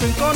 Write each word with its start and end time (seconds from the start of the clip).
chào 0.00 0.34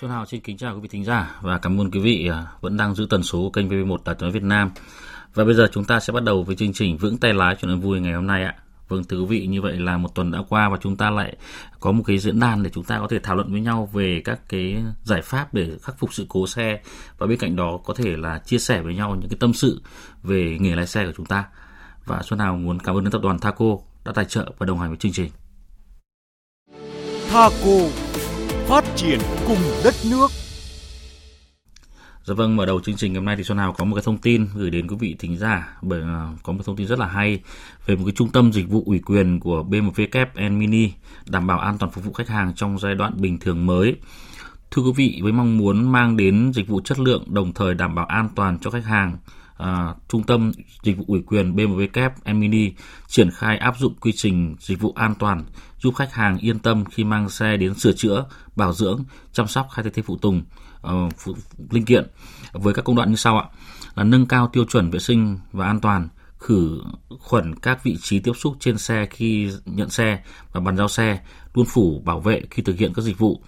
Xuân 0.00 0.10
Hào 0.10 0.26
xin 0.26 0.40
kính 0.40 0.56
chào 0.56 0.74
quý 0.74 0.80
vị 0.80 0.88
thính 0.88 1.04
giả 1.04 1.38
và 1.42 1.58
cảm 1.58 1.80
ơn 1.80 1.90
quý 1.90 2.00
vị 2.00 2.28
à, 2.32 2.46
vẫn 2.60 2.76
đang 2.76 2.94
giữ 2.94 3.06
tần 3.10 3.22
số 3.22 3.50
kênh 3.50 3.68
VV1 3.68 3.96
Đài 4.04 4.14
tiếng 4.14 4.30
Việt 4.30 4.42
Nam. 4.42 4.70
Và 5.34 5.44
bây 5.44 5.54
giờ 5.54 5.68
chúng 5.72 5.84
ta 5.84 6.00
sẽ 6.00 6.12
bắt 6.12 6.22
đầu 6.22 6.42
với 6.42 6.56
chương 6.56 6.72
trình 6.72 6.96
Vững 6.96 7.18
tay 7.18 7.34
lái 7.34 7.56
cho 7.60 7.68
nó 7.68 7.76
vui 7.76 8.00
ngày 8.00 8.12
hôm 8.12 8.26
nay 8.26 8.44
ạ. 8.44 8.54
Vâng 8.88 9.04
thưa 9.04 9.20
quý 9.20 9.26
vị, 9.26 9.46
như 9.46 9.62
vậy 9.62 9.76
là 9.76 9.96
một 9.96 10.14
tuần 10.14 10.30
đã 10.30 10.38
qua 10.48 10.68
và 10.68 10.76
chúng 10.80 10.96
ta 10.96 11.10
lại 11.10 11.36
có 11.80 11.92
một 11.92 12.02
cái 12.06 12.18
diễn 12.18 12.40
đàn 12.40 12.62
để 12.62 12.70
chúng 12.70 12.84
ta 12.84 12.98
có 12.98 13.06
thể 13.08 13.18
thảo 13.18 13.36
luận 13.36 13.52
với 13.52 13.60
nhau 13.60 13.88
về 13.92 14.22
các 14.24 14.40
cái 14.48 14.82
giải 15.04 15.22
pháp 15.22 15.54
để 15.54 15.78
khắc 15.82 15.98
phục 15.98 16.14
sự 16.14 16.26
cố 16.28 16.46
xe 16.46 16.80
và 17.18 17.26
bên 17.26 17.38
cạnh 17.38 17.56
đó 17.56 17.78
có 17.84 17.94
thể 17.94 18.16
là 18.16 18.38
chia 18.38 18.58
sẻ 18.58 18.82
với 18.82 18.94
nhau 18.94 19.14
những 19.14 19.30
cái 19.30 19.36
tâm 19.40 19.52
sự 19.52 19.80
về 20.22 20.56
nghề 20.60 20.74
lái 20.76 20.86
xe 20.86 21.06
của 21.06 21.12
chúng 21.16 21.26
ta. 21.26 21.44
Và 22.04 22.22
Xuân 22.22 22.40
Hào 22.40 22.56
muốn 22.56 22.78
cảm 22.78 22.96
ơn 22.96 23.04
đến 23.04 23.12
tập 23.12 23.22
đoàn 23.22 23.38
Thaco 23.38 23.76
đã 24.04 24.12
tài 24.12 24.24
trợ 24.24 24.52
và 24.58 24.66
đồng 24.66 24.78
hành 24.78 24.88
với 24.88 24.96
chương 24.96 25.12
trình. 25.12 25.30
Thaco 27.30 28.15
phát 28.68 28.84
triển 28.96 29.20
cùng 29.46 29.58
đất 29.84 29.94
nước. 30.10 30.28
Dạ 32.24 32.34
vâng, 32.34 32.56
mở 32.56 32.66
đầu 32.66 32.80
chương 32.80 32.96
trình 32.96 33.14
hôm 33.14 33.24
nay 33.24 33.36
thì 33.36 33.44
Xuân 33.44 33.58
Hào 33.58 33.72
có 33.72 33.84
một 33.84 33.94
cái 33.94 34.02
thông 34.06 34.18
tin 34.18 34.46
gửi 34.54 34.70
đến 34.70 34.88
quý 34.88 34.96
vị 35.00 35.16
thính 35.18 35.36
giả 35.36 35.76
bởi 35.82 36.00
ờ, 36.00 36.28
có 36.42 36.52
một 36.52 36.62
thông 36.66 36.76
tin 36.76 36.86
rất 36.86 36.98
là 36.98 37.06
hay 37.06 37.40
về 37.86 37.96
một 37.96 38.02
cái 38.04 38.12
trung 38.16 38.30
tâm 38.30 38.52
dịch 38.52 38.68
vụ 38.68 38.82
ủy 38.86 38.98
quyền 38.98 39.40
của 39.40 39.64
BMW 39.70 40.06
Kép 40.12 40.36
Mini 40.36 40.90
đảm 41.26 41.46
bảo 41.46 41.58
an 41.58 41.78
toàn 41.78 41.92
phục 41.92 42.04
vụ 42.04 42.12
khách 42.12 42.28
hàng 42.28 42.54
trong 42.54 42.78
giai 42.78 42.94
đoạn 42.94 43.12
bình 43.16 43.38
thường 43.38 43.66
mới. 43.66 43.96
Thưa 44.70 44.82
quý 44.82 44.92
vị, 44.96 45.20
với 45.22 45.32
mong 45.32 45.58
muốn 45.58 45.92
mang 45.92 46.16
đến 46.16 46.52
dịch 46.54 46.68
vụ 46.68 46.80
chất 46.80 46.98
lượng 46.98 47.24
đồng 47.26 47.52
thời 47.52 47.74
đảm 47.74 47.94
bảo 47.94 48.06
an 48.06 48.28
toàn 48.34 48.58
cho 48.60 48.70
khách 48.70 48.84
hàng, 48.84 49.16
à, 49.56 49.94
trung 50.08 50.22
tâm 50.22 50.52
dịch 50.82 50.96
vụ 50.96 51.04
ủy 51.08 51.22
quyền 51.26 51.56
BMW 51.56 51.88
Kép 51.92 52.12
Mini 52.26 52.72
triển 53.08 53.30
khai 53.30 53.58
áp 53.58 53.78
dụng 53.78 53.94
quy 54.00 54.12
trình 54.12 54.56
dịch 54.60 54.80
vụ 54.80 54.92
an 54.96 55.14
toàn 55.18 55.44
giúp 55.78 55.94
khách 55.94 56.12
hàng 56.12 56.38
yên 56.38 56.58
tâm 56.58 56.84
khi 56.84 57.04
mang 57.04 57.28
xe 57.28 57.56
đến 57.56 57.74
sửa 57.74 57.92
chữa, 57.92 58.26
bảo 58.56 58.72
dưỡng, 58.72 59.04
chăm 59.32 59.46
sóc 59.46 59.68
hay 59.70 59.82
thay 59.84 59.92
thế 59.94 60.02
phụ 60.02 60.16
tùng 60.16 60.42
uh, 60.86 61.12
phụ, 61.18 61.36
linh 61.70 61.84
kiện. 61.84 62.10
Với 62.52 62.74
các 62.74 62.84
công 62.84 62.96
đoạn 62.96 63.10
như 63.10 63.16
sau 63.16 63.38
ạ. 63.38 63.44
Là 63.94 64.04
nâng 64.04 64.26
cao 64.26 64.50
tiêu 64.52 64.64
chuẩn 64.64 64.90
vệ 64.90 64.98
sinh 64.98 65.38
và 65.52 65.66
an 65.66 65.80
toàn 65.80 66.08
khử 66.38 66.80
khuẩn 67.18 67.54
các 67.54 67.84
vị 67.84 67.96
trí 68.02 68.18
tiếp 68.18 68.32
xúc 68.36 68.56
trên 68.60 68.78
xe 68.78 69.06
khi 69.10 69.50
nhận 69.64 69.90
xe 69.90 70.22
và 70.52 70.60
bàn 70.60 70.76
giao 70.76 70.88
xe 70.88 71.20
luôn 71.54 71.66
phủ 71.66 72.02
bảo 72.04 72.20
vệ 72.20 72.42
khi 72.50 72.62
thực 72.62 72.78
hiện 72.78 72.92
các 72.94 73.02
dịch 73.02 73.18
vụ. 73.18 73.42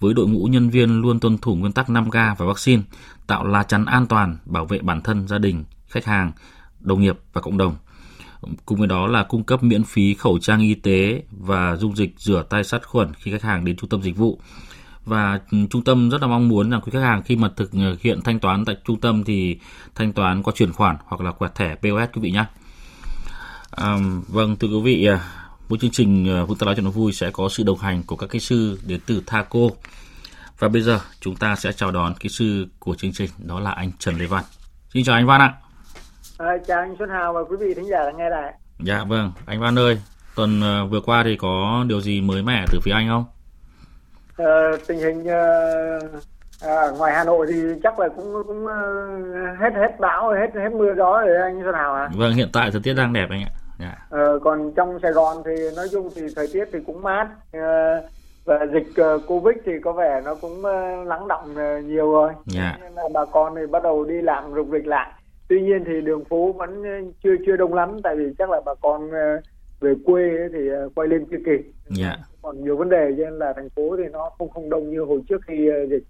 Với 0.00 0.14
đội 0.14 0.28
ngũ 0.28 0.44
nhân 0.44 0.70
viên 0.70 1.00
luôn 1.00 1.20
tuân 1.20 1.38
thủ 1.38 1.54
nguyên 1.54 1.72
tắc 1.72 1.88
5K 1.88 2.34
và 2.34 2.46
vaccine 2.46 2.82
tạo 3.26 3.46
lá 3.46 3.62
chắn 3.62 3.84
an 3.84 4.06
toàn 4.06 4.38
bảo 4.44 4.66
vệ 4.66 4.78
bản 4.78 5.00
thân 5.00 5.28
gia 5.28 5.38
đình 5.38 5.64
khách 5.88 6.04
hàng 6.04 6.32
đồng 6.80 7.00
nghiệp 7.00 7.18
và 7.32 7.40
cộng 7.40 7.58
đồng 7.58 7.76
cùng 8.66 8.78
với 8.78 8.88
đó 8.88 9.06
là 9.06 9.22
cung 9.22 9.44
cấp 9.44 9.62
miễn 9.62 9.84
phí 9.84 10.14
khẩu 10.14 10.38
trang 10.38 10.60
y 10.60 10.74
tế 10.74 11.22
và 11.30 11.76
dung 11.76 11.96
dịch 11.96 12.14
rửa 12.18 12.42
tay 12.50 12.64
sát 12.64 12.86
khuẩn 12.86 13.14
khi 13.14 13.30
khách 13.30 13.42
hàng 13.42 13.64
đến 13.64 13.76
trung 13.76 13.90
tâm 13.90 14.02
dịch 14.02 14.16
vụ 14.16 14.40
và 15.04 15.40
ừ, 15.50 15.58
trung 15.70 15.84
tâm 15.84 16.10
rất 16.10 16.20
là 16.20 16.26
mong 16.26 16.48
muốn 16.48 16.70
rằng 16.70 16.80
quý 16.80 16.90
khách 16.92 17.02
hàng 17.02 17.22
khi 17.22 17.36
mà 17.36 17.50
thực 17.56 17.72
ừ, 17.72 17.96
hiện 18.00 18.20
thanh 18.22 18.38
toán 18.38 18.64
tại 18.64 18.76
trung 18.84 19.00
tâm 19.00 19.24
thì 19.24 19.58
thanh 19.94 20.12
toán 20.12 20.42
qua 20.42 20.52
chuyển 20.56 20.72
khoản 20.72 20.96
hoặc 21.04 21.20
là 21.20 21.32
quẹt 21.32 21.54
thẻ 21.54 21.74
POS 21.74 22.14
quý 22.14 22.20
vị 22.20 22.30
nhé. 22.30 22.44
À, 23.70 23.98
vâng 24.28 24.56
thưa 24.56 24.68
quý 24.68 24.80
vị, 24.84 25.06
à, 25.06 25.20
mỗi 25.68 25.78
chương 25.78 25.90
trình 25.90 26.28
ờ, 26.28 26.46
Vững 26.46 26.58
tay 26.58 26.66
nói 26.66 26.74
chuyện 26.74 26.84
nó 26.84 26.90
vui 26.90 27.12
sẽ 27.12 27.30
có 27.30 27.48
sự 27.48 27.62
đồng 27.62 27.78
hành 27.78 28.02
của 28.02 28.16
các 28.16 28.30
kỹ 28.30 28.38
sư 28.38 28.80
đến 28.86 29.00
từ 29.06 29.22
Thaco. 29.26 29.60
Và 30.58 30.68
bây 30.68 30.82
giờ 30.82 30.98
chúng 31.20 31.36
ta 31.36 31.56
sẽ 31.56 31.72
chào 31.72 31.90
đón 31.90 32.14
kỹ 32.20 32.28
sư 32.28 32.66
của 32.78 32.94
chương 32.94 33.12
trình 33.14 33.30
đó 33.38 33.60
là 33.60 33.70
anh 33.70 33.90
Trần 33.98 34.14
Lê 34.18 34.26
Văn. 34.26 34.44
Xin 34.94 35.04
chào 35.04 35.14
anh 35.14 35.26
Văn 35.26 35.40
ạ. 35.40 35.54
À, 36.38 36.56
chào 36.66 36.78
anh 36.78 36.96
Xuân 36.98 37.08
Hào 37.08 37.32
và 37.32 37.40
quý 37.50 37.56
vị 37.60 37.74
thính 37.74 37.88
giả 37.88 38.04
đang 38.04 38.16
nghe 38.16 38.30
đài. 38.30 38.52
Dạ 38.78 39.04
vâng, 39.08 39.32
anh 39.46 39.60
Văn 39.60 39.78
ơi, 39.78 40.00
tuần 40.36 40.60
vừa 40.90 41.00
qua 41.00 41.22
thì 41.24 41.36
có 41.36 41.84
điều 41.88 42.00
gì 42.00 42.20
mới 42.20 42.42
mẻ 42.42 42.64
từ 42.72 42.78
phía 42.82 42.92
anh 42.92 43.08
không? 43.08 43.24
Ờ, 44.36 44.76
tình 44.86 44.98
hình 44.98 45.20
uh, 45.20 46.22
à, 46.62 46.90
ngoài 46.98 47.14
Hà 47.14 47.24
Nội 47.24 47.46
thì 47.50 47.62
chắc 47.82 47.98
là 47.98 48.08
cũng 48.16 48.42
cũng 48.46 48.64
uh, 48.64 49.60
hết 49.60 49.70
hết 49.74 50.00
bão 50.00 50.32
hết 50.32 50.60
hết 50.62 50.72
mưa 50.72 50.94
gió 50.96 51.20
rồi 51.20 51.36
anh 51.36 51.60
Xuân 51.62 51.74
Hào 51.74 51.94
à. 51.94 52.08
Vâng, 52.14 52.32
hiện 52.32 52.50
tại 52.52 52.70
thời 52.70 52.80
tiết 52.84 52.94
đang 52.94 53.12
đẹp 53.12 53.26
anh 53.30 53.42
ạ. 53.42 53.50
Yeah. 53.80 53.98
Ờ, 54.10 54.38
còn 54.44 54.72
trong 54.76 54.98
Sài 55.02 55.12
Gòn 55.12 55.36
thì 55.44 55.52
nói 55.76 55.88
chung 55.92 56.10
thì 56.16 56.22
thời 56.36 56.48
tiết 56.52 56.64
thì 56.72 56.78
cũng 56.86 57.02
mát 57.02 57.28
uh, 57.56 58.04
và 58.46 58.66
dịch 58.72 59.02
uh, 59.02 59.26
Covid 59.26 59.56
thì 59.66 59.72
có 59.84 59.92
vẻ 59.92 60.22
nó 60.24 60.34
cũng 60.34 60.58
uh, 60.58 61.06
lắng 61.06 61.28
động 61.28 61.50
uh, 61.50 61.84
nhiều 61.84 62.12
rồi. 62.12 62.32
Yeah. 62.54 62.80
Nên 62.80 62.92
là 62.92 63.02
bà 63.14 63.24
con 63.24 63.54
thì 63.56 63.62
bắt 63.70 63.82
đầu 63.82 64.04
đi 64.04 64.14
làm 64.22 64.54
rục 64.54 64.68
rịch 64.72 64.86
lại. 64.86 65.12
Tuy 65.48 65.60
nhiên 65.60 65.84
thì 65.86 66.00
đường 66.00 66.24
phố 66.24 66.52
vẫn 66.52 66.82
chưa 67.24 67.34
chưa 67.46 67.56
đông 67.56 67.74
lắm 67.74 67.96
tại 68.02 68.16
vì 68.16 68.24
chắc 68.38 68.50
là 68.50 68.60
bà 68.66 68.74
con 68.80 69.10
về 69.80 69.94
quê 70.04 70.22
thì 70.52 70.58
quay 70.94 71.08
lên 71.08 71.24
chưa 71.30 71.36
kịp. 71.46 71.72
Yeah. 72.00 72.18
Còn 72.42 72.64
nhiều 72.64 72.76
vấn 72.76 72.88
đề 72.88 73.14
cho 73.18 73.24
nên 73.24 73.38
là 73.38 73.52
thành 73.56 73.68
phố 73.76 73.96
thì 73.96 74.02
nó 74.12 74.30
không 74.38 74.50
không 74.50 74.70
đông 74.70 74.90
như 74.90 75.00
hồi 75.00 75.20
trước 75.28 75.40
khi 75.46 75.68
dịch. 75.90 76.04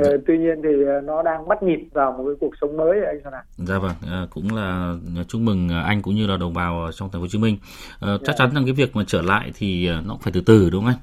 Uh, 0.00 0.20
tuy 0.26 0.38
nhiên 0.38 0.62
thì 0.62 0.70
nó 1.04 1.22
đang 1.22 1.48
bắt 1.48 1.62
nhịp 1.62 1.88
vào 1.92 2.12
một 2.12 2.24
cái 2.26 2.34
cuộc 2.40 2.52
sống 2.60 2.76
mới 2.76 3.04
anh 3.06 3.20
sao 3.22 3.32
nào? 3.32 3.42
Dạ 3.56 3.78
vâng, 3.78 3.92
à, 4.06 4.26
cũng 4.30 4.56
là 4.56 4.94
chúc 5.28 5.40
mừng 5.40 5.68
anh 5.84 6.02
cũng 6.02 6.14
như 6.14 6.26
là 6.26 6.36
đồng 6.36 6.54
bào 6.54 6.90
trong 6.92 7.08
thành 7.12 7.20
phố 7.20 7.20
Hồ 7.20 7.26
Chí 7.30 7.38
Minh. 7.38 7.56
À, 8.00 8.08
yeah. 8.08 8.20
Chắc 8.24 8.34
chắn 8.38 8.50
rằng 8.54 8.64
cái 8.64 8.74
việc 8.74 8.96
mà 8.96 9.02
trở 9.06 9.22
lại 9.22 9.52
thì 9.54 9.88
nó 9.88 10.10
cũng 10.10 10.20
phải 10.20 10.32
từ 10.32 10.40
từ 10.46 10.70
đúng 10.72 10.84
không 10.84 10.94
anh? 10.94 10.98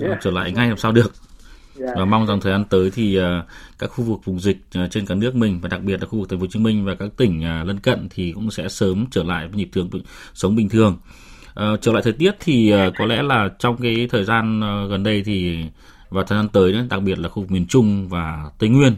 Yeah. 0.00 0.18
Trở 0.22 0.30
lại 0.30 0.52
ngay 0.52 0.68
làm 0.68 0.78
sao 0.78 0.92
được. 0.92 1.12
Yeah. 1.80 1.96
Và 1.96 2.04
mong 2.04 2.26
rằng 2.26 2.40
thời 2.40 2.52
gian 2.52 2.64
tới 2.64 2.90
thì 2.90 3.18
uh, 3.18 3.24
các 3.78 3.86
khu 3.86 4.04
vực 4.04 4.24
vùng 4.24 4.40
dịch 4.40 4.58
uh, 4.84 4.90
trên 4.90 5.06
cả 5.06 5.14
nước 5.14 5.34
mình 5.34 5.60
và 5.60 5.68
đặc 5.68 5.82
biệt 5.82 6.00
là 6.00 6.06
khu 6.06 6.18
vực 6.18 6.28
thành 6.28 6.38
phố 6.38 6.42
Hồ 6.42 6.50
Chí 6.50 6.58
Minh 6.58 6.84
và 6.84 6.94
các 6.94 7.08
tỉnh 7.16 7.40
uh, 7.40 7.66
lân 7.66 7.80
cận 7.80 8.08
thì 8.10 8.32
cũng 8.32 8.50
sẽ 8.50 8.68
sớm 8.68 9.06
trở 9.10 9.22
lại 9.22 9.48
với 9.48 9.56
nhịp 9.56 9.68
thường 9.72 9.90
sống 10.34 10.56
bình 10.56 10.68
thường. 10.68 10.96
Uh, 11.60 11.80
trở 11.80 11.92
lại 11.92 12.02
thời 12.02 12.12
tiết 12.12 12.36
thì 12.40 12.72
có 12.98 13.06
lẽ 13.06 13.22
là 13.22 13.48
trong 13.58 13.76
cái 13.76 14.08
thời 14.10 14.24
gian 14.24 14.60
gần 14.90 15.02
đây 15.02 15.22
thì 15.22 15.64
và 16.10 16.22
thời 16.22 16.38
gian 16.38 16.48
tới 16.48 16.72
đặc 16.90 17.02
biệt 17.02 17.18
là 17.18 17.28
khu 17.28 17.42
vực 17.42 17.50
miền 17.50 17.66
Trung 17.66 18.08
và 18.08 18.50
Tây 18.58 18.68
Nguyên 18.68 18.94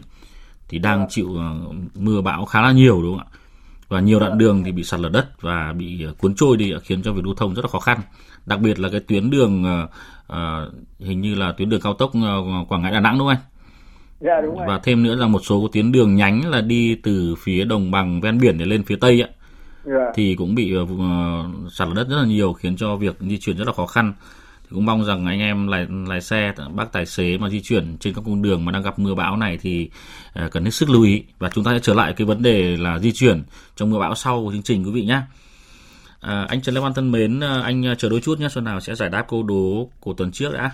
thì 0.69 0.79
đang 0.79 1.07
chịu 1.09 1.37
mưa 1.95 2.21
bão 2.21 2.45
khá 2.45 2.61
là 2.61 2.71
nhiều 2.71 3.01
đúng 3.01 3.17
không 3.17 3.27
ạ? 3.27 3.37
Và 3.89 3.99
nhiều 3.99 4.19
đoạn 4.19 4.37
đường 4.37 4.63
thì 4.63 4.71
bị 4.71 4.83
sạt 4.83 4.99
lở 4.99 5.09
đất 5.09 5.41
và 5.41 5.73
bị 5.77 6.05
uh, 6.09 6.17
cuốn 6.17 6.35
trôi 6.35 6.57
đi 6.57 6.73
khiến 6.83 7.01
cho 7.03 7.13
việc 7.13 7.25
lưu 7.25 7.35
thông 7.35 7.53
rất 7.53 7.65
là 7.65 7.69
khó 7.69 7.79
khăn. 7.79 7.99
Đặc 8.45 8.59
biệt 8.59 8.79
là 8.79 8.89
cái 8.89 8.99
tuyến 8.99 9.29
đường 9.29 9.63
uh, 9.63 9.89
uh, 10.33 10.73
hình 10.99 11.21
như 11.21 11.35
là 11.35 11.51
tuyến 11.51 11.69
đường 11.69 11.81
cao 11.81 11.93
tốc 11.93 12.11
Quảng 12.67 12.81
Ngãi 12.81 12.91
Đà 12.91 12.99
Nẵng 12.99 13.17
đúng 13.17 13.27
không 13.27 13.37
anh? 13.37 13.43
Dạ 14.19 14.41
đúng 14.43 14.57
rồi. 14.57 14.67
Và 14.67 14.79
thêm 14.83 15.03
nữa 15.03 15.15
là 15.15 15.27
một 15.27 15.41
số 15.43 15.69
tuyến 15.73 15.91
đường 15.91 16.15
nhánh 16.15 16.49
là 16.49 16.61
đi 16.61 16.95
từ 16.95 17.35
phía 17.39 17.65
đồng 17.65 17.91
bằng 17.91 18.21
ven 18.21 18.39
biển 18.39 18.57
để 18.57 18.65
lên 18.65 18.83
phía 18.83 18.95
tây 18.95 19.21
ạ. 19.21 19.29
Yeah. 19.85 20.13
thì 20.15 20.35
cũng 20.35 20.55
bị 20.55 20.77
uh, 20.77 20.89
sạt 21.71 21.87
lở 21.87 21.93
đất 21.93 22.07
rất 22.09 22.17
là 22.17 22.25
nhiều 22.25 22.53
khiến 22.53 22.77
cho 22.77 22.95
việc 22.95 23.15
di 23.19 23.37
chuyển 23.37 23.57
rất 23.57 23.67
là 23.67 23.73
khó 23.73 23.85
khăn 23.85 24.13
thì 24.69 24.75
cũng 24.75 24.85
mong 24.85 25.05
rằng 25.05 25.25
anh 25.25 25.39
em 25.39 25.67
lái 25.67 25.87
lái 26.07 26.21
xe 26.21 26.53
bác 26.73 26.91
tài 26.91 27.05
xế 27.05 27.37
mà 27.37 27.49
di 27.49 27.61
chuyển 27.61 27.97
trên 27.97 28.13
các 28.13 28.21
cung 28.25 28.41
đường 28.41 28.65
mà 28.65 28.71
đang 28.71 28.81
gặp 28.81 28.99
mưa 28.99 29.15
bão 29.15 29.37
này 29.37 29.57
thì 29.61 29.89
uh, 30.45 30.51
cần 30.51 30.65
hết 30.65 30.71
sức 30.71 30.89
lưu 30.89 31.03
ý 31.03 31.23
và 31.39 31.49
chúng 31.49 31.63
ta 31.63 31.71
sẽ 31.73 31.79
trở 31.79 31.93
lại 31.93 32.13
cái 32.13 32.27
vấn 32.27 32.41
đề 32.41 32.77
là 32.77 32.99
di 32.99 33.11
chuyển 33.11 33.43
trong 33.75 33.89
mưa 33.89 33.99
bão 33.99 34.15
sau 34.15 34.43
của 34.43 34.51
chương 34.51 34.63
trình 34.63 34.83
quý 34.85 34.91
vị 34.91 35.05
nhé 35.05 35.21
à, 36.19 36.45
anh 36.49 36.61
Trần 36.61 36.75
Lê 36.75 36.81
Văn 36.81 36.93
thân 36.93 37.11
mến 37.11 37.39
anh 37.39 37.83
chờ 37.97 38.09
đôi 38.09 38.21
chút 38.21 38.39
nhé 38.39 38.47
Xuân 38.49 38.63
nào 38.63 38.79
sẽ 38.79 38.95
giải 38.95 39.09
đáp 39.09 39.25
câu 39.29 39.43
đố 39.43 39.89
của 39.99 40.13
tuần 40.13 40.31
trước 40.31 40.53
đã 40.53 40.71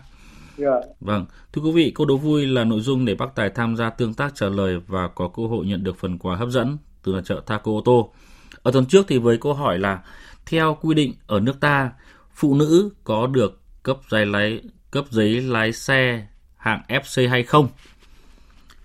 Yeah. 0.57 0.83
Vâng, 0.99 1.25
thưa 1.53 1.61
quý 1.61 1.71
vị, 1.71 1.91
câu 1.95 2.05
đố 2.05 2.17
vui 2.17 2.45
là 2.45 2.63
nội 2.63 2.81
dung 2.81 3.05
để 3.05 3.15
bác 3.15 3.35
Tài 3.35 3.49
tham 3.49 3.75
gia 3.75 3.89
tương 3.89 4.13
tác 4.13 4.35
trả 4.35 4.49
lời 4.49 4.79
và 4.87 5.07
có 5.07 5.27
cơ 5.27 5.43
hội 5.43 5.65
nhận 5.65 5.83
được 5.83 5.97
phần 5.97 6.17
quà 6.17 6.35
hấp 6.35 6.49
dẫn 6.49 6.77
từ 7.03 7.21
chợ 7.25 7.41
Thaco 7.45 7.71
ô 7.71 7.81
tô. 7.85 8.13
Ở 8.63 8.71
tuần 8.71 8.85
trước 8.85 9.05
thì 9.07 9.17
với 9.17 9.37
câu 9.37 9.53
hỏi 9.53 9.79
là 9.79 10.03
theo 10.45 10.77
quy 10.81 10.95
định 10.95 11.13
ở 11.27 11.39
nước 11.39 11.59
ta, 11.59 11.91
phụ 12.33 12.55
nữ 12.55 12.89
có 13.03 13.27
được 13.27 13.61
cấp 13.83 13.97
giấy 14.09 14.25
lái 14.25 14.61
cấp 14.91 15.05
giấy 15.09 15.41
lái 15.41 15.73
xe 15.73 16.27
hạng 16.57 16.81
FC 16.87 17.29
hay 17.29 17.43
không? 17.43 17.67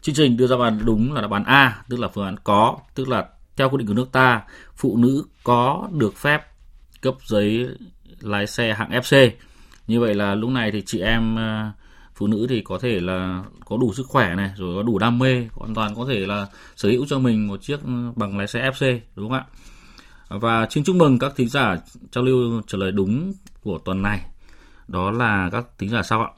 Chương 0.00 0.14
trình 0.14 0.36
đưa 0.36 0.46
ra 0.46 0.56
bàn 0.56 0.80
đúng 0.84 1.12
là 1.12 1.20
đáp 1.20 1.30
án 1.30 1.44
A, 1.44 1.82
tức 1.88 2.00
là 2.00 2.08
phương 2.08 2.24
án 2.24 2.36
có, 2.44 2.78
tức 2.94 3.08
là 3.08 3.28
theo 3.56 3.70
quy 3.70 3.76
định 3.78 3.86
của 3.86 3.94
nước 3.94 4.12
ta, 4.12 4.42
phụ 4.76 4.96
nữ 4.96 5.24
có 5.44 5.88
được 5.92 6.16
phép 6.16 6.42
cấp 7.00 7.14
giấy 7.26 7.68
lái 8.20 8.46
xe 8.46 8.74
hạng 8.74 8.90
FC. 8.90 9.30
Như 9.86 10.00
vậy 10.00 10.14
là 10.14 10.34
lúc 10.34 10.50
này 10.50 10.70
thì 10.70 10.82
chị 10.86 11.00
em 11.00 11.36
ờ, 11.36 11.72
phụ 12.18 12.26
nữ 12.26 12.46
thì 12.48 12.60
có 12.60 12.78
thể 12.78 13.00
là 13.00 13.44
có 13.64 13.76
đủ 13.76 13.92
sức 13.92 14.06
khỏe 14.06 14.34
này 14.34 14.50
rồi 14.56 14.76
có 14.76 14.82
đủ 14.82 14.98
đam 14.98 15.18
mê 15.18 15.46
hoàn 15.52 15.74
toàn 15.74 15.94
có 15.94 16.06
thể 16.08 16.18
là 16.18 16.46
sở 16.76 16.88
hữu 16.88 17.06
cho 17.06 17.18
mình 17.18 17.48
một 17.48 17.62
chiếc 17.62 17.80
bằng 18.16 18.38
lái 18.38 18.46
xe 18.46 18.70
FC 18.70 19.00
đúng 19.16 19.28
không 19.28 19.38
ạ 19.38 19.44
và 20.28 20.66
xin 20.70 20.84
chúc 20.84 20.96
mừng 20.96 21.18
các 21.18 21.32
thính 21.36 21.48
giả 21.48 21.76
trao 22.10 22.24
lưu 22.24 22.62
trả 22.66 22.78
lời 22.78 22.92
đúng 22.92 23.32
của 23.62 23.78
tuần 23.84 24.02
này 24.02 24.20
đó 24.88 25.10
là 25.10 25.48
các 25.52 25.78
tính 25.78 25.90
giả 25.90 26.02
sau 26.02 26.20
ạ. 26.22 26.30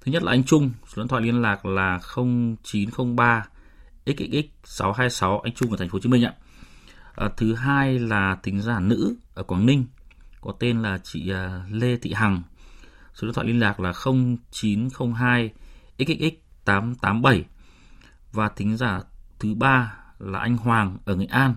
Thứ 0.00 0.12
nhất 0.12 0.22
là 0.22 0.32
anh 0.32 0.44
Trung, 0.44 0.70
số 0.86 1.02
điện 1.02 1.08
thoại 1.08 1.22
liên 1.22 1.42
lạc 1.42 1.66
là 1.66 2.00
0903 2.64 3.46
xxx626 4.06 5.40
anh 5.40 5.54
Trung 5.54 5.70
ở 5.70 5.76
thành 5.76 5.88
phố 5.88 5.92
Hồ 5.92 6.00
Chí 6.00 6.08
Minh 6.08 6.24
ạ. 6.24 6.34
À, 7.16 7.28
thứ 7.36 7.54
hai 7.54 7.98
là 7.98 8.34
tính 8.42 8.60
giả 8.60 8.80
nữ 8.80 9.16
ở 9.34 9.42
Quảng 9.42 9.66
Ninh 9.66 9.86
có 10.40 10.52
tên 10.58 10.82
là 10.82 10.98
chị 10.98 11.30
à, 11.30 11.62
Lê 11.70 11.96
Thị 11.96 12.12
Hằng. 12.12 12.42
Số 13.14 13.26
điện 13.26 13.34
thoại 13.34 13.46
liên 13.46 13.60
lạc 13.60 13.80
là 13.80 13.92
0902 14.52 15.50
xxx887 15.98 17.42
và 18.32 18.48
tính 18.48 18.76
giả 18.76 19.00
thứ 19.38 19.54
ba 19.54 19.94
là 20.18 20.38
anh 20.38 20.56
Hoàng 20.56 20.98
ở 21.04 21.14
Nghệ 21.14 21.26
An. 21.26 21.54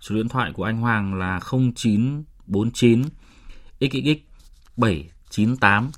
Số 0.00 0.14
điện 0.14 0.28
thoại 0.28 0.52
của 0.52 0.64
anh 0.64 0.76
Hoàng 0.76 1.14
là 1.14 1.40
0949 1.42 3.02
xxx7 3.80 5.04
98 5.34 5.90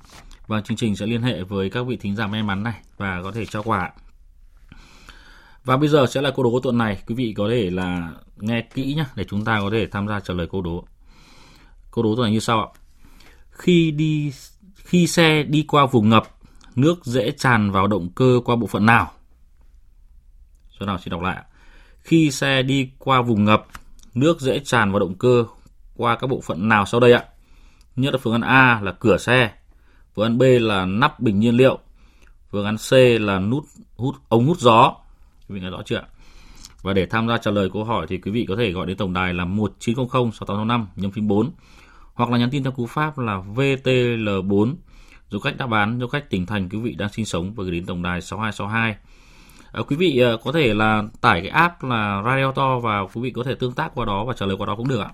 và 0.47 0.55
vâng, 0.55 0.63
chương 0.63 0.77
trình 0.77 0.95
sẽ 0.95 1.05
liên 1.05 1.21
hệ 1.21 1.43
với 1.43 1.69
các 1.69 1.83
vị 1.87 1.97
thính 1.97 2.15
giả 2.15 2.27
may 2.27 2.43
mắn 2.43 2.63
này 2.63 2.81
và 2.97 3.21
có 3.23 3.31
thể 3.31 3.45
trao 3.45 3.63
quà. 3.63 3.91
Và 5.65 5.77
bây 5.77 5.89
giờ 5.89 6.05
sẽ 6.09 6.21
là 6.21 6.31
câu 6.31 6.43
đố 6.43 6.59
tuần 6.63 6.77
này, 6.77 7.01
quý 7.07 7.15
vị 7.15 7.33
có 7.37 7.49
thể 7.49 7.69
là 7.69 8.11
nghe 8.37 8.61
kỹ 8.61 8.93
nhé 8.93 9.05
để 9.15 9.23
chúng 9.23 9.45
ta 9.45 9.59
có 9.61 9.69
thể 9.71 9.87
tham 9.87 10.07
gia 10.07 10.19
trả 10.19 10.33
lời 10.33 10.47
câu 10.51 10.61
đố. 10.61 10.85
Câu 11.91 12.03
đố 12.03 12.15
tuần 12.15 12.23
này 12.25 12.33
như 12.33 12.39
sau 12.39 12.59
ạ. 12.59 12.67
Khi 13.49 13.91
đi 13.91 14.31
khi 14.75 15.07
xe 15.07 15.43
đi 15.43 15.65
qua 15.67 15.85
vùng 15.85 16.09
ngập, 16.09 16.23
nước 16.75 17.05
dễ 17.05 17.31
tràn 17.31 17.71
vào 17.71 17.87
động 17.87 18.09
cơ 18.15 18.39
qua 18.45 18.55
bộ 18.55 18.67
phận 18.67 18.85
nào? 18.85 19.11
Số 20.79 20.85
nào 20.85 20.97
xin 20.97 21.11
đọc 21.11 21.21
lại. 21.21 21.43
Khi 21.99 22.31
xe 22.31 22.63
đi 22.63 22.91
qua 22.99 23.21
vùng 23.21 23.45
ngập, 23.45 23.67
nước 24.13 24.41
dễ 24.41 24.59
tràn 24.59 24.91
vào 24.91 24.99
động 24.99 25.15
cơ 25.15 25.45
qua 25.95 26.15
các 26.15 26.27
bộ 26.27 26.41
phận 26.41 26.69
nào 26.69 26.85
sau 26.85 26.99
đây 26.99 27.13
ạ? 27.13 27.23
Nhất 27.97 28.13
là 28.13 28.19
phương 28.23 28.33
án 28.33 28.41
A 28.41 28.79
là 28.83 28.91
cửa 28.91 29.17
xe, 29.17 29.51
phương 30.15 30.25
án 30.25 30.37
B 30.37 30.43
là 30.61 30.85
nắp 30.85 31.19
bình 31.19 31.39
nhiên 31.39 31.55
liệu, 31.55 31.79
phương 32.51 32.65
án 32.65 32.75
C 32.77 32.93
là 33.21 33.39
nút 33.39 33.65
hút 33.95 34.15
ống 34.29 34.47
hút 34.47 34.59
gió. 34.59 34.95
Quý 35.49 35.55
vị 35.55 35.59
nghe 35.61 35.69
rõ 35.69 35.81
chưa 35.85 35.95
ạ? 35.95 36.03
Và 36.81 36.93
để 36.93 37.05
tham 37.05 37.27
gia 37.27 37.37
trả 37.37 37.51
lời 37.51 37.69
câu 37.73 37.83
hỏi 37.83 38.05
thì 38.09 38.17
quý 38.17 38.31
vị 38.31 38.45
có 38.49 38.55
thể 38.55 38.71
gọi 38.71 38.85
đến 38.85 38.97
tổng 38.97 39.13
đài 39.13 39.33
là 39.33 39.45
1900 39.45 40.31
6865 40.31 40.87
nhân 40.95 41.11
phím 41.11 41.27
4 41.27 41.51
hoặc 42.13 42.29
là 42.29 42.37
nhắn 42.37 42.49
tin 42.49 42.63
theo 42.63 42.71
cú 42.71 42.85
pháp 42.85 43.17
là 43.17 43.41
VTL4 43.55 44.75
du 45.29 45.39
khách 45.39 45.57
đáp 45.57 45.71
án 45.71 45.99
du 45.99 46.07
khách 46.07 46.29
tỉnh 46.29 46.45
thành 46.45 46.69
quý 46.69 46.77
vị 46.77 46.95
đang 46.97 47.09
sinh 47.09 47.25
sống 47.25 47.53
và 47.55 47.63
gửi 47.63 47.71
đến 47.71 47.85
tổng 47.85 48.03
đài 48.03 48.21
6262 48.21 48.95
à, 49.71 49.81
quý 49.87 49.95
vị 49.95 50.19
à, 50.19 50.31
có 50.43 50.51
thể 50.51 50.73
là 50.73 51.03
tải 51.21 51.41
cái 51.41 51.49
app 51.49 51.83
là 51.83 52.21
Radio 52.25 52.51
To 52.51 52.79
và 52.79 53.01
quý 53.13 53.21
vị 53.21 53.31
có 53.31 53.43
thể 53.43 53.55
tương 53.55 53.73
tác 53.73 53.95
qua 53.95 54.05
đó 54.05 54.25
và 54.25 54.33
trả 54.33 54.45
lời 54.45 54.57
qua 54.57 54.65
đó 54.65 54.75
cũng 54.75 54.87
được 54.87 54.99
ạ 54.99 55.09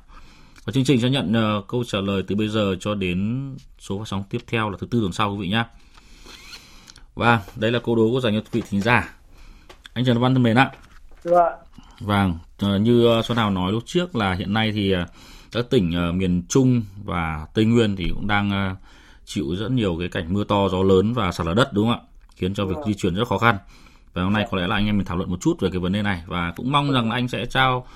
và 0.66 0.74
chương 0.74 0.84
trình 0.84 1.02
sẽ 1.02 1.10
nhận 1.10 1.34
uh, 1.58 1.68
câu 1.68 1.84
trả 1.84 2.02
lời 2.02 2.24
từ 2.28 2.36
bây 2.36 2.48
giờ 2.48 2.76
cho 2.80 2.96
đến 2.96 3.50
số 3.80 4.00
phát 4.00 4.08
sóng 4.08 4.24
tiếp 4.30 4.42
theo 4.48 4.70
là 4.70 4.78
thứ 4.80 4.88
tư 4.88 5.00
tuần 5.00 5.12
sau 5.12 5.32
quý 5.32 5.38
vị 5.42 5.48
nhé 5.48 5.64
và 7.16 7.42
đây 7.56 7.72
là 7.72 7.80
câu 7.80 7.96
đố 7.96 8.10
của 8.12 8.20
dành 8.20 8.34
cho 8.34 8.40
quý 8.40 8.50
vị 8.52 8.62
thính 8.70 8.82
giả. 8.82 9.16
Anh 9.94 10.06
Trần 10.06 10.20
Văn 10.20 10.34
thân 10.34 10.44
mến 10.44 10.58
ạ. 10.58 10.72
Dạ. 11.24 11.50
Vâng, 12.00 12.38
uh, 12.66 12.82
như 12.82 13.22
Xuân 13.24 13.38
Hào 13.38 13.50
nói 13.50 13.72
lúc 13.72 13.84
trước 13.86 14.16
là 14.16 14.34
hiện 14.34 14.54
nay 14.54 14.72
thì 14.72 14.94
các 15.52 15.70
tỉnh 15.70 16.18
miền 16.18 16.44
Trung 16.50 16.84
và 17.04 17.48
Tây 17.54 17.66
Nguyên 17.66 17.96
thì 17.96 18.10
cũng 18.16 18.28
đang 18.28 18.76
chịu 19.26 19.56
rất 19.56 19.72
nhiều 19.72 19.96
cái 20.00 20.08
cảnh 20.08 20.34
mưa 20.34 20.44
to 20.44 20.70
gió 20.70 20.84
lớn 20.84 21.14
và 21.14 21.32
sạt 21.32 21.48
lở 21.48 21.54
đất 21.54 21.74
đúng 21.74 21.88
không 21.88 22.00
ạ? 22.00 22.08
Khiến 22.36 22.54
cho 22.54 22.66
việc 22.66 22.76
di 22.88 22.94
chuyển 22.94 23.16
rất 23.16 23.28
khó 23.28 23.38
khăn. 23.38 23.58
Và 24.14 24.24
hôm 24.24 24.34
nay 24.34 24.48
có 24.52 24.58
lẽ 24.58 24.68
là 24.68 24.76
anh 24.76 24.86
em 24.86 24.98
mình 24.98 25.06
thảo 25.06 25.18
luận 25.18 25.30
một 25.30 25.42
chút 25.42 25.62
về 25.62 25.70
cái 25.72 25.80
vấn 25.80 25.92
đề 25.92 26.02
này 26.02 26.24
và 26.28 26.54
cũng 26.56 26.72
mong 26.72 26.92
rằng 26.92 27.10
là 27.10 27.16
anh 27.16 27.28
sẽ 27.28 27.46
trao 27.46 27.88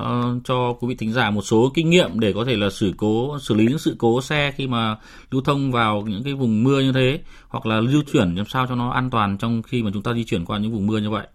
uh, 0.00 0.44
cho 0.44 0.72
quý 0.80 0.88
vị 0.88 0.94
thính 0.98 1.12
giả 1.12 1.30
một 1.30 1.42
số 1.42 1.70
kinh 1.74 1.90
nghiệm 1.90 2.20
để 2.20 2.32
có 2.34 2.44
thể 2.44 2.56
là 2.56 2.70
xử 2.70 2.92
cố 2.96 3.38
xử 3.38 3.54
lý 3.54 3.66
những 3.66 3.78
sự 3.78 3.96
cố 3.98 4.20
xe 4.20 4.52
khi 4.56 4.66
mà 4.66 4.96
lưu 5.30 5.42
thông 5.44 5.72
vào 5.72 6.02
những 6.06 6.22
cái 6.24 6.34
vùng 6.34 6.64
mưa 6.64 6.80
như 6.80 6.92
thế 6.92 7.20
hoặc 7.48 7.66
là 7.66 7.80
lưu 7.80 8.02
chuyển 8.12 8.34
làm 8.34 8.46
sao 8.46 8.66
cho 8.68 8.74
nó 8.74 8.90
an 8.90 9.10
toàn 9.10 9.36
trong 9.38 9.62
khi 9.62 9.82
mà 9.82 9.90
chúng 9.94 10.02
ta 10.02 10.12
di 10.12 10.24
chuyển 10.24 10.44
qua 10.44 10.58
những 10.58 10.72
vùng 10.72 10.86
mưa 10.86 10.98
như 10.98 11.10
vậy. 11.10 11.26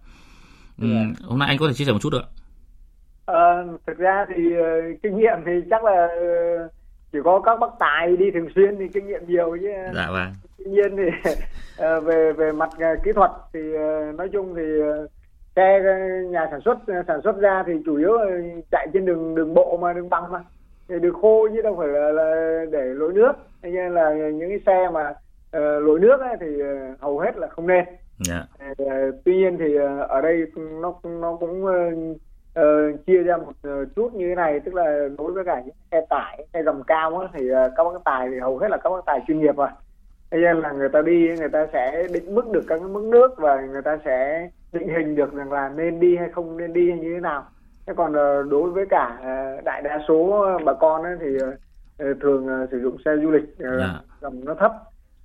Ừ, 0.80 0.88
hôm 1.24 1.38
nay 1.38 1.48
anh 1.48 1.58
có 1.58 1.68
thể 1.68 1.74
chia 1.74 1.84
sẻ 1.84 1.92
một 1.92 1.98
chút 2.02 2.10
được 2.10 2.22
ạ? 2.22 2.30
À, 3.26 3.64
thực 3.86 3.98
ra 3.98 4.26
thì 4.28 4.42
uh, 4.46 5.02
kinh 5.02 5.16
nghiệm 5.16 5.38
thì 5.46 5.52
chắc 5.70 5.84
là 5.84 6.04
uh, 6.04 6.70
chỉ 7.12 7.18
có 7.24 7.40
các 7.44 7.58
bác 7.60 7.70
tài 7.78 8.16
đi 8.16 8.30
thường 8.34 8.48
xuyên 8.54 8.78
thì 8.78 8.84
kinh 8.94 9.06
nghiệm 9.06 9.20
nhiều 9.26 9.56
chứ 9.60 9.68
dạ 9.94 10.10
vâng 10.10 10.32
tuy 10.58 10.70
nhiên 10.70 10.96
thì 10.96 11.30
uh, 11.86 12.04
về 12.04 12.32
về 12.32 12.52
mặt 12.52 12.70
uh, 12.74 13.04
kỹ 13.04 13.10
thuật 13.14 13.30
thì 13.52 13.60
uh, 13.60 14.14
nói 14.14 14.28
chung 14.32 14.54
thì 14.56 14.62
uh, 14.62 15.10
xe 15.56 15.80
nhà 16.30 16.48
sản 16.50 16.60
xuất 16.60 16.78
sản 17.06 17.20
xuất 17.24 17.40
ra 17.40 17.64
thì 17.66 17.72
chủ 17.86 17.96
yếu 17.96 18.18
là 18.18 18.40
chạy 18.70 18.88
trên 18.92 19.06
đường 19.06 19.34
đường 19.34 19.54
bộ 19.54 19.78
mà 19.80 19.92
đường 19.92 20.10
băng 20.10 20.32
mà. 20.32 20.40
Thì 20.88 20.98
đường 20.98 21.14
khô 21.22 21.48
chứ 21.54 21.62
đâu 21.62 21.76
phải 21.78 21.88
là, 21.88 22.12
là 22.12 22.64
để 22.70 22.84
lội 22.84 23.12
nước. 23.12 23.32
Nên 23.62 23.94
là 23.94 24.14
những 24.14 24.48
cái 24.48 24.60
xe 24.66 24.88
mà 24.92 25.10
uh, 25.10 25.82
lội 25.82 26.00
nước 26.00 26.20
ấy, 26.20 26.36
thì 26.40 26.62
uh, 26.62 27.00
hầu 27.00 27.18
hết 27.18 27.36
là 27.36 27.46
không 27.46 27.66
nên. 27.66 27.84
Yeah. 28.30 28.44
uh, 28.82 29.14
tuy 29.24 29.36
nhiên 29.36 29.58
thì 29.58 29.78
uh, 29.78 30.08
ở 30.08 30.20
đây 30.20 30.46
nó 30.56 30.94
nó 31.04 31.36
cũng 31.36 31.64
uh, 31.64 31.72
uh, 32.60 33.06
chia 33.06 33.22
ra 33.22 33.36
một 33.36 33.52
chút 33.96 34.14
như 34.14 34.28
thế 34.28 34.34
này. 34.34 34.60
Tức 34.60 34.74
là 34.74 35.08
đối 35.18 35.32
với 35.32 35.44
cả 35.44 35.62
những 35.64 35.74
xe 35.90 36.06
tải 36.08 36.46
xe 36.52 36.62
gầm 36.62 36.82
cao 36.86 37.18
á, 37.18 37.28
thì 37.32 37.50
uh, 37.50 37.56
các 37.76 37.84
bác 37.84 38.04
tài 38.04 38.28
thì 38.30 38.38
hầu 38.38 38.58
hết 38.58 38.68
là 38.70 38.76
các 38.76 38.90
bác 38.90 39.06
tài 39.06 39.20
chuyên 39.26 39.40
nghiệp 39.40 39.56
rồi 39.56 39.68
thế 40.32 40.38
nên 40.38 40.56
là 40.56 40.72
người 40.72 40.88
ta 40.88 41.02
đi 41.02 41.28
người 41.38 41.48
ta 41.48 41.66
sẽ 41.72 42.08
định 42.12 42.34
mức 42.34 42.50
được 42.52 42.64
các 42.68 42.78
cái 42.78 42.88
mức 42.88 43.04
nước 43.04 43.34
và 43.38 43.60
người 43.60 43.82
ta 43.82 43.98
sẽ 44.04 44.48
định 44.72 44.88
hình 44.88 45.16
được 45.16 45.32
rằng 45.32 45.52
là 45.52 45.68
nên 45.68 46.00
đi 46.00 46.16
hay 46.16 46.28
không 46.28 46.56
nên 46.56 46.72
đi 46.72 46.90
hay 46.90 46.98
như 46.98 47.14
thế 47.14 47.20
nào. 47.20 47.46
Thế 47.86 47.92
còn 47.96 48.10
uh, 48.10 48.50
đối 48.50 48.70
với 48.70 48.86
cả 48.90 49.18
uh, 49.20 49.64
đại 49.64 49.82
đa 49.82 50.00
số 50.08 50.46
bà 50.64 50.72
con 50.72 51.02
ấy, 51.02 51.16
thì 51.20 51.36
uh, 51.36 52.20
thường 52.20 52.66
sử 52.70 52.80
dụng 52.80 52.96
xe 53.04 53.10
du 53.22 53.30
lịch 53.30 53.44
Dạ. 53.58 54.00
gầm 54.20 54.44
nó 54.44 54.54
thấp. 54.54 54.72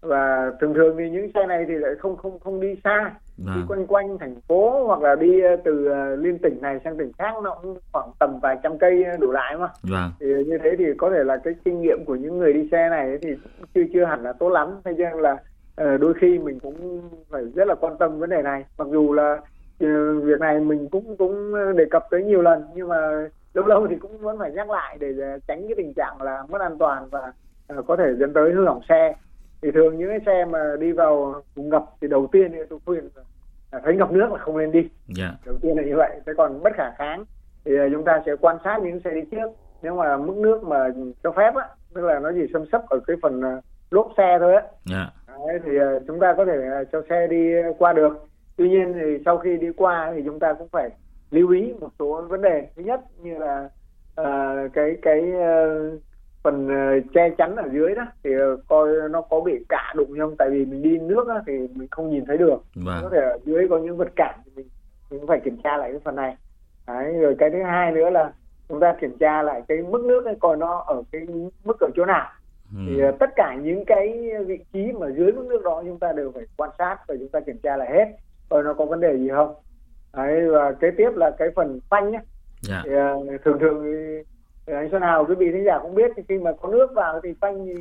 Và 0.02 0.52
thường 0.62 0.74
thường 0.74 0.96
thì 0.98 1.10
những 1.10 1.32
xe 1.34 1.48
này 1.48 1.66
thì 1.68 1.74
lại 1.74 1.92
không 2.00 2.18
không 2.18 2.40
không 2.40 2.60
đi 2.60 2.76
xa 2.84 3.12
đi 3.38 3.44
Vâng. 3.46 3.66
quanh 3.68 3.88
quanh 3.88 4.18
thành 4.18 4.36
phố 4.48 4.86
hoặc 4.88 5.02
là 5.02 5.16
đi 5.16 5.42
ờ, 5.42 5.56
từ 5.64 5.86
ờ, 5.86 6.16
liên 6.16 6.38
tỉnh 6.40 6.62
này 6.62 6.80
sang 6.84 6.98
tỉnh 6.98 7.12
khác 7.18 7.34
nó 7.44 7.56
cũng 7.62 7.78
khoảng 7.94 8.10
tầm 8.20 8.40
vài 8.40 8.58
trăm 8.64 8.78
cây 8.78 9.04
đổ 9.20 9.32
lại 9.32 9.58
mà 9.58 9.68
Vâng. 9.84 10.12
thì 10.20 10.26
như 10.48 10.58
thế 10.64 10.76
thì 10.78 10.86
có 10.98 11.10
thể 11.10 11.24
là 11.24 11.38
cái 11.38 11.54
kinh 11.66 11.82
nghiệm 11.82 12.06
của 12.06 12.16
những 12.16 12.38
người 12.38 12.54
đi 12.54 12.68
xe 12.72 12.90
này 12.90 13.18
thì 13.22 13.30
chưa 13.76 13.82
chưa 13.94 14.06
hẳn 14.06 14.24
là 14.24 14.34
tốt 14.34 14.50
lắm 14.50 14.68
thế 14.86 14.94
nên 14.98 15.14
là 15.14 15.38
ờ, 15.76 15.98
đôi 15.98 16.14
khi 16.14 16.40
mình 16.40 16.60
cũng 16.60 17.02
phải 17.30 17.44
rất 17.56 17.68
là 17.68 17.76
quan 17.76 17.98
tâm 17.98 18.20
vấn 18.20 18.30
đề 18.30 18.42
này 18.42 18.66
mặc 18.78 18.88
dù 18.92 19.14
là 19.14 19.38
ờ, 19.80 20.20
việc 20.20 20.40
này 20.40 20.60
mình 20.60 20.88
cũng 20.92 21.18
cũng 21.18 21.54
đề 21.78 21.86
cập 21.92 22.08
tới 22.12 22.24
nhiều 22.24 22.42
lần 22.42 22.64
nhưng 22.76 22.88
mà 22.88 23.28
lâu 23.54 23.66
lâu 23.66 23.88
thì 23.88 23.96
cũng 23.96 24.18
vẫn 24.18 24.40
phải 24.40 24.52
nhắc 24.52 24.70
lại 24.70 24.98
để 25.00 25.08
ờ, 25.22 25.40
tránh 25.48 25.62
cái 25.68 25.76
tình 25.78 25.94
trạng 25.94 26.22
là 26.22 26.44
mất 26.50 26.62
an 26.62 26.78
toàn 26.78 27.10
và 27.10 27.32
ờ, 27.68 27.82
có 27.88 27.96
thể 27.96 28.06
dẫn 28.20 28.34
tới 28.34 28.52
hư 28.52 28.66
hỏng 28.66 28.82
xe 28.90 29.16
thì 29.62 29.72
thường 29.72 29.98
những 29.98 30.10
cái 30.10 30.20
xe 30.26 30.46
mà 30.46 30.60
đi 30.80 30.92
vào 30.92 31.42
vùng 31.56 31.70
ngập 31.70 31.86
thì 32.02 32.08
đầu 32.08 32.28
tiên 32.32 32.52
thì 32.52 32.60
tôi 32.70 32.80
khuyên 32.86 33.10
là 33.72 33.80
thấy 33.84 33.96
ngập 33.96 34.12
nước 34.12 34.32
là 34.32 34.38
không 34.38 34.58
nên 34.58 34.72
đi. 34.72 34.90
Dạ. 35.08 35.34
đầu 35.46 35.56
tiên 35.62 35.78
là 35.78 35.84
như 35.84 35.96
vậy. 35.96 36.20
Thế 36.26 36.34
còn 36.38 36.64
bất 36.64 36.74
khả 36.76 36.92
kháng 36.98 37.26
thì 37.66 37.78
ờ, 37.78 37.90
chúng 37.94 38.04
ta 38.04 38.22
sẽ 38.26 38.36
quan 38.42 38.58
sát 38.64 38.80
những 38.84 39.00
xe 39.00 39.12
đi 39.12 39.22
trước. 39.32 39.52
Nếu 39.82 39.96
mà 39.96 40.18
mức 40.18 40.38
nước 40.38 40.64
mà 40.64 40.90
cho 41.24 41.32
phép 41.32 41.56
á 41.56 41.68
tức 41.94 42.02
là 42.02 42.20
nó 42.20 42.32
chỉ 42.36 42.54
xâm 42.54 42.66
sấp 42.72 42.82
ở 42.90 43.00
cái 43.08 43.18
phần 43.22 43.42
ờ, 43.42 43.62
lốp 43.92 44.12
xe 44.18 44.38
thôi 44.40 44.56
á. 44.56 44.62
Dạ. 44.86 45.10
Đấy, 45.28 45.60
thì 45.66 45.78
ờ, 45.78 46.00
chúng 46.08 46.20
ta 46.20 46.34
có 46.38 46.46
thể 46.46 46.84
cho 46.92 47.02
xe 47.10 47.28
đi 47.28 47.54
qua 47.78 47.94
được. 47.94 48.28
Tuy 48.56 48.70
nhiên 48.70 48.94
thì 48.94 49.24
sau 49.26 49.38
khi 49.38 49.58
đi 49.58 49.68
qua 49.78 50.12
thì 50.16 50.22
chúng 50.26 50.40
ta 50.40 50.54
cũng 50.54 50.68
phải 50.72 50.90
lưu 51.32 51.52
ý 51.52 51.74
một 51.80 51.90
số 52.00 52.22
vấn 52.30 52.42
đề. 52.42 52.68
Thứ 52.76 52.84
nhất 52.84 53.02
như 53.22 53.38
là 53.38 53.70
ờ, 54.16 54.56
cái 54.74 54.98
cái 55.02 55.32
ờ, 55.32 55.92
phần 56.48 56.68
ờ, 56.70 57.00
che 57.14 57.30
chắn 57.38 57.56
ở 57.56 57.70
dưới 57.74 57.96
đó 57.96 58.06
thì 58.24 58.34
ờ, 58.34 58.58
coi 58.68 58.90
nó 59.12 59.22
có 59.22 59.40
bị 59.42 59.66
cạ 59.70 59.94
đụng 59.96 60.14
không 60.20 60.36
tại 60.38 60.50
vì 60.50 60.66
mình 60.66 60.82
đi 60.82 60.98
nước 60.98 61.28
á, 61.28 61.36
thì 61.48 61.54
mình 61.76 61.88
không 61.92 62.10
nhìn 62.10 62.26
thấy 62.26 62.38
được 62.38 62.58
có 62.76 62.82
Vâng. 62.86 63.12
thể 63.12 63.18
ở 63.22 63.38
dưới 63.46 63.68
có 63.70 63.78
những 63.78 63.98
vật 63.98 64.08
cản 64.16 64.40
thì 64.46 64.52
mình, 64.56 64.68
mình 65.12 65.20
cũng 65.20 65.28
phải 65.28 65.40
kiểm 65.46 65.58
tra 65.64 65.78
lại 65.78 65.92
cái 65.92 66.02
phần 66.04 66.16
này 66.16 66.36
Đấy, 66.88 67.14
rồi 67.14 67.36
cái 67.40 67.50
thứ 67.50 67.64
hai 67.64 67.92
nữa 67.92 68.10
là 68.10 68.32
chúng 68.70 68.80
ta 68.80 68.96
kiểm 69.02 69.18
tra 69.20 69.42
lại 69.42 69.62
cái 69.68 69.78
mức 69.78 70.06
nước 70.06 70.26
ấy 70.26 70.36
coi 70.40 70.58
nó 70.58 70.84
ở 70.88 71.04
cái 71.12 71.22
mức 71.64 71.80
ở 71.80 71.88
chỗ 71.96 72.06
nào 72.06 72.30
thì 72.88 73.00
Ừ. 73.00 73.06
ờ, 73.06 73.12
tất 73.20 73.30
cả 73.36 73.56
những 73.62 73.86
cái 73.86 74.32
vị 74.48 74.60
trí 74.74 74.92
mà 74.92 75.08
dưới 75.10 75.32
mức 75.32 75.46
nước 75.50 75.62
đó 75.64 75.84
chúng 75.86 76.00
ta 76.00 76.14
đều 76.14 76.32
phải 76.36 76.44
quan 76.58 76.70
sát 76.78 76.98
và 77.08 77.16
chúng 77.20 77.30
ta 77.30 77.40
kiểm 77.40 77.58
tra 77.64 77.78
lại 77.78 77.90
hết 77.92 78.06
coi 78.50 78.64
nó 78.64 78.74
có 78.74 78.86
vấn 78.86 79.00
đề 79.00 79.18
gì 79.18 79.30
không 79.30 79.56
Đấy, 80.18 80.50
và 80.50 80.72
kế 80.72 80.92
tiếp 80.98 81.10
là 81.16 81.32
cái 81.40 81.48
phần 81.56 81.80
phanh 81.90 82.12
nhé 82.12 82.20
Dạ. 82.62 82.82
thì, 82.86 82.92
thường 83.46 83.60
thường 83.60 83.86
thì, 84.68 84.74
anh 84.74 84.90
Xuân 84.92 85.02
Hào 85.02 85.26
quý 85.26 85.36
vị 85.36 85.52
thính 85.52 85.66
giả 85.66 85.80
cũng 85.82 85.96
biết 85.96 86.12
khi 86.30 86.38
mà 86.38 86.52
có 86.62 86.70
nước 86.70 86.88
vào 86.96 87.20
thì 87.24 87.34
phanh 87.42 87.66
thì 87.66 87.74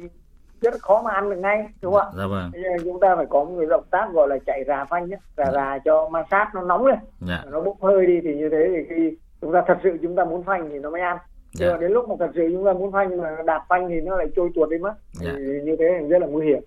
rất 0.61 0.75
khó 0.83 1.03
mà 1.03 1.11
ăn 1.11 1.31
được 1.31 1.37
ngay 1.37 1.69
đúng 1.83 1.93
không 1.93 2.03
ạ? 2.03 2.13
Dạ 2.19 2.27
vâng. 2.27 2.51
chúng 2.85 3.01
ta 3.01 3.17
phải 3.17 3.27
có 3.31 3.45
một 3.45 3.55
cái 3.59 3.67
động 3.67 3.85
tác 3.91 4.09
gọi 4.13 4.29
là 4.29 4.39
chạy 4.47 4.65
rà 4.67 4.85
phanh 4.85 5.09
nhé, 5.09 5.17
rà 5.37 5.53
rà 5.53 5.79
cho 5.85 6.09
ma 6.09 6.25
sát 6.31 6.51
nó 6.55 6.63
nóng 6.63 6.87
lên, 6.87 6.99
dạ. 7.21 7.45
nó 7.47 7.61
bốc 7.61 7.83
hơi 7.83 8.07
đi 8.07 8.21
thì 8.23 8.35
như 8.35 8.49
thế 8.49 8.69
thì 8.77 8.85
khi 8.89 9.17
chúng 9.41 9.53
ta 9.53 9.63
thật 9.67 9.79
sự 9.83 9.99
chúng 10.03 10.17
ta 10.17 10.25
muốn 10.25 10.43
phanh 10.43 10.71
thì 10.71 10.79
nó 10.79 10.91
mới 10.91 11.01
ăn. 11.01 11.19
Dạ. 11.53 11.67
Nhưng 11.71 11.81
đến 11.81 11.93
lúc 11.93 12.09
mà 12.09 12.15
thật 12.19 12.31
sự 12.35 12.49
chúng 12.53 12.65
ta 12.65 12.73
muốn 12.73 12.93
phanh 12.93 13.21
mà 13.23 13.37
đạp 13.47 13.65
phanh 13.69 13.89
thì 13.89 14.01
nó 14.01 14.17
lại 14.17 14.27
trôi 14.37 14.51
tuột 14.55 14.71
đi 14.71 14.79
mất. 14.79 14.95
Dạ. 15.13 15.31
Thì 15.37 15.45
như 15.65 15.77
thế 15.79 15.99
thì 16.01 16.07
rất 16.07 16.19
là 16.19 16.27
nguy 16.27 16.47
hiểm. 16.47 16.63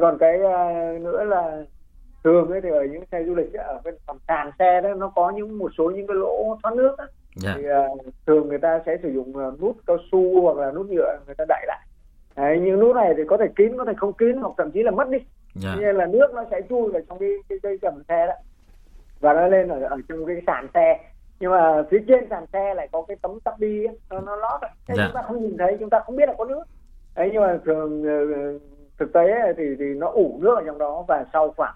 Còn 0.00 0.18
cái 0.18 0.38
uh, 0.38 1.00
nữa 1.02 1.24
là 1.24 1.64
thường 2.24 2.50
ấy 2.50 2.60
thì 2.60 2.70
ở 2.70 2.84
những 2.84 3.04
xe 3.12 3.24
du 3.24 3.34
lịch 3.34 3.52
ở 3.52 3.80
bên 3.84 3.94
phần 4.06 4.16
sàn 4.28 4.50
xe 4.58 4.80
đó 4.80 4.94
nó 4.94 5.12
có 5.14 5.30
những 5.30 5.58
một 5.58 5.70
số 5.78 5.90
những 5.90 6.06
cái 6.06 6.16
lỗ 6.16 6.58
thoát 6.62 6.74
nước 6.74 6.94
đó. 6.98 7.04
Yeah. 7.44 7.56
thì 7.56 7.64
uh, 7.70 8.14
thường 8.26 8.48
người 8.48 8.58
ta 8.58 8.80
sẽ 8.86 8.96
sử 9.02 9.12
dụng 9.12 9.32
uh, 9.36 9.60
nút 9.60 9.76
cao 9.86 9.96
su 10.12 10.40
hoặc 10.42 10.56
là 10.56 10.72
nút 10.72 10.86
nhựa 10.90 11.18
người 11.26 11.34
ta 11.34 11.44
đậy 11.48 11.64
lại. 11.66 11.86
Đấy, 12.36 12.60
những 12.60 12.80
nút 12.80 12.96
này 12.96 13.14
thì 13.16 13.22
có 13.28 13.36
thể 13.36 13.46
kín 13.56 13.76
có 13.78 13.84
thể 13.84 13.92
không 13.96 14.12
kín 14.12 14.36
hoặc 14.36 14.52
thậm 14.58 14.70
chí 14.70 14.82
là 14.82 14.90
mất 14.90 15.08
đi. 15.10 15.18
Yeah. 15.64 15.80
nên 15.80 15.96
là 15.96 16.06
nước 16.06 16.34
nó 16.34 16.44
sẽ 16.50 16.60
chui 16.68 16.92
vào 16.92 17.02
trong 17.08 17.18
cái 17.18 17.28
cái 17.48 17.58
dây 17.62 17.78
cầm 17.82 18.02
xe 18.08 18.26
đó. 18.26 18.34
Và 19.20 19.32
nó 19.32 19.48
lên 19.48 19.68
ở, 19.68 19.80
ở 19.80 19.96
trong 20.08 20.26
cái 20.26 20.36
sàn 20.46 20.68
xe. 20.74 21.00
Nhưng 21.40 21.50
mà 21.50 21.82
phía 21.90 21.98
trên 22.08 22.26
sàn 22.30 22.44
xe 22.52 22.74
lại 22.74 22.88
có 22.92 23.02
cái 23.08 23.16
tấm 23.22 23.40
tắp 23.40 23.54
đi 23.58 23.86
nó, 24.10 24.20
nó 24.20 24.36
lót 24.36 24.60
thế 24.86 24.94
yeah. 24.98 25.08
chúng 25.08 25.14
ta 25.14 25.22
không 25.28 25.42
nhìn 25.42 25.56
thấy 25.58 25.76
chúng 25.80 25.90
ta 25.90 26.00
không 26.06 26.16
biết 26.16 26.28
là 26.28 26.34
có 26.38 26.44
nước. 26.44 26.62
Đấy 27.16 27.30
nhưng 27.32 27.42
mà 27.42 27.58
thường 27.64 28.02
thực 28.98 29.12
tế 29.12 29.52
thì 29.56 29.64
thì 29.78 29.84
nó 29.84 30.06
ủ 30.06 30.38
nước 30.42 30.54
ở 30.56 30.62
trong 30.66 30.78
đó 30.78 31.04
và 31.08 31.24
sau 31.32 31.54
khoảng 31.56 31.74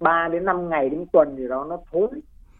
3 0.00 0.28
đến 0.32 0.44
5 0.44 0.68
ngày 0.68 0.88
đến 0.88 1.06
tuần 1.12 1.34
thì 1.38 1.48
đó 1.48 1.66
nó 1.68 1.78
thối 1.92 2.08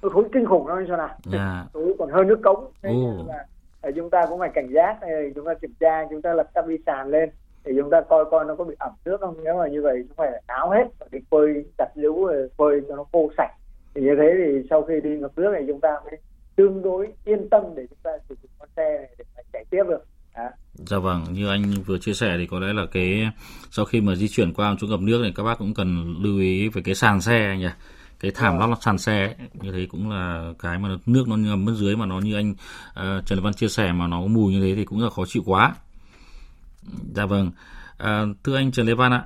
nó 0.02 0.08
thối 0.12 0.24
kinh 0.32 0.46
khủng 0.46 0.68
nó 0.68 0.80
cho 0.88 0.96
nào 0.96 1.16
yeah. 1.32 1.66
thối 1.74 1.94
còn 1.98 2.10
hơn 2.10 2.28
nước 2.28 2.40
cống 2.44 2.70
thế 2.82 2.90
uh. 2.90 3.28
là 3.28 3.46
thì 3.82 3.90
chúng 3.96 4.10
ta 4.10 4.26
cũng 4.28 4.38
phải 4.38 4.50
cảnh 4.54 4.68
giác 4.74 4.98
chúng 5.34 5.44
ta 5.44 5.54
kiểm 5.54 5.72
tra 5.80 6.04
chúng 6.10 6.22
ta 6.22 6.34
lật 6.34 6.46
tắp 6.54 6.66
đi 6.66 6.76
sàn 6.86 7.08
lên 7.08 7.30
thì 7.64 7.72
chúng 7.80 7.90
ta 7.90 8.00
coi 8.00 8.24
coi 8.30 8.44
nó 8.44 8.54
có 8.54 8.64
bị 8.64 8.74
ẩm 8.78 8.92
nước 9.04 9.20
không 9.20 9.34
nếu 9.44 9.58
mà 9.58 9.68
như 9.68 9.82
vậy 9.82 10.04
chúng 10.08 10.16
phải 10.16 10.42
tháo 10.48 10.70
hết 10.70 10.84
đi 11.10 11.18
phơi 11.30 11.64
đặt 11.78 11.88
lũ 11.94 12.28
phơi 12.56 12.80
cho 12.88 12.96
nó 12.96 13.04
khô 13.12 13.30
sạch 13.36 13.50
thì 13.94 14.02
như 14.02 14.14
thế 14.18 14.34
thì 14.36 14.66
sau 14.70 14.82
khi 14.82 14.94
đi 15.04 15.10
ngập 15.10 15.38
nước 15.38 15.50
này 15.52 15.64
chúng 15.68 15.80
ta 15.80 15.88
mới 16.04 16.18
tương 16.56 16.82
đối 16.82 17.08
yên 17.24 17.48
tâm 17.48 17.62
để 17.74 17.86
chúng 17.90 17.98
ta 18.02 18.10
sử 18.28 18.34
dụng 18.42 18.50
con 18.58 18.68
xe 18.76 18.98
này 18.98 19.14
để 19.18 19.24
mà 19.36 19.42
chạy 19.52 19.64
tiếp 19.70 19.84
được 19.88 20.04
À. 20.38 20.50
Dạ 20.74 20.98
vâng, 20.98 21.24
như 21.32 21.48
anh 21.48 21.62
vừa 21.86 21.98
chia 21.98 22.12
sẻ 22.12 22.34
thì 22.38 22.46
có 22.46 22.58
lẽ 22.58 22.72
là 22.72 22.86
cái 22.92 23.30
sau 23.70 23.84
khi 23.84 24.00
mà 24.00 24.14
di 24.14 24.28
chuyển 24.28 24.52
qua 24.52 24.76
chỗ 24.80 24.86
ngập 24.86 25.00
nước 25.00 25.20
này 25.22 25.32
các 25.36 25.42
bác 25.42 25.58
cũng 25.58 25.74
cần 25.74 26.14
lưu 26.22 26.38
ý 26.38 26.68
về 26.68 26.82
cái 26.84 26.94
sàn 26.94 27.20
xe 27.20 27.46
anh 27.46 27.58
nhỉ 27.58 27.68
cái 28.20 28.30
thảm 28.30 28.58
lót 28.58 28.82
sàn 28.82 28.98
xe 28.98 29.24
ấy, 29.24 29.34
như 29.52 29.72
thế 29.72 29.86
cũng 29.86 30.10
là 30.10 30.52
cái 30.58 30.78
mà 30.78 30.88
nước 31.06 31.28
nó 31.28 31.36
ngầm 31.36 31.66
bên 31.66 31.74
dưới 31.74 31.96
mà 31.96 32.06
nó 32.06 32.20
như 32.20 32.34
anh 32.34 32.50
uh, 32.50 33.26
Trần 33.26 33.40
Văn 33.42 33.54
chia 33.54 33.68
sẻ 33.68 33.92
mà 33.92 34.06
nó 34.06 34.20
có 34.20 34.26
mùi 34.26 34.52
như 34.52 34.60
thế 34.60 34.74
thì 34.74 34.84
cũng 34.84 35.02
là 35.02 35.10
khó 35.10 35.24
chịu 35.26 35.42
quá 35.46 35.74
dạ 37.14 37.26
vâng 37.26 37.50
à, 37.98 38.24
thưa 38.44 38.56
anh 38.56 38.72
Trần 38.72 38.86
Lê 38.86 38.94
Văn 38.94 39.12
ạ 39.12 39.24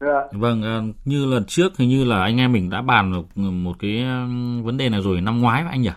dạ. 0.00 0.22
vâng 0.32 0.62
à, 0.62 0.80
như 1.04 1.26
lần 1.26 1.44
trước 1.44 1.76
hình 1.76 1.88
như 1.88 2.04
là 2.04 2.22
anh 2.22 2.36
em 2.36 2.52
mình 2.52 2.70
đã 2.70 2.82
bàn 2.82 3.12
một, 3.12 3.36
một 3.36 3.76
cái 3.78 4.04
vấn 4.62 4.76
đề 4.76 4.88
này 4.88 5.00
rồi 5.00 5.20
năm 5.20 5.40
ngoái 5.40 5.64
anh 5.70 5.82
nhỉ 5.82 5.90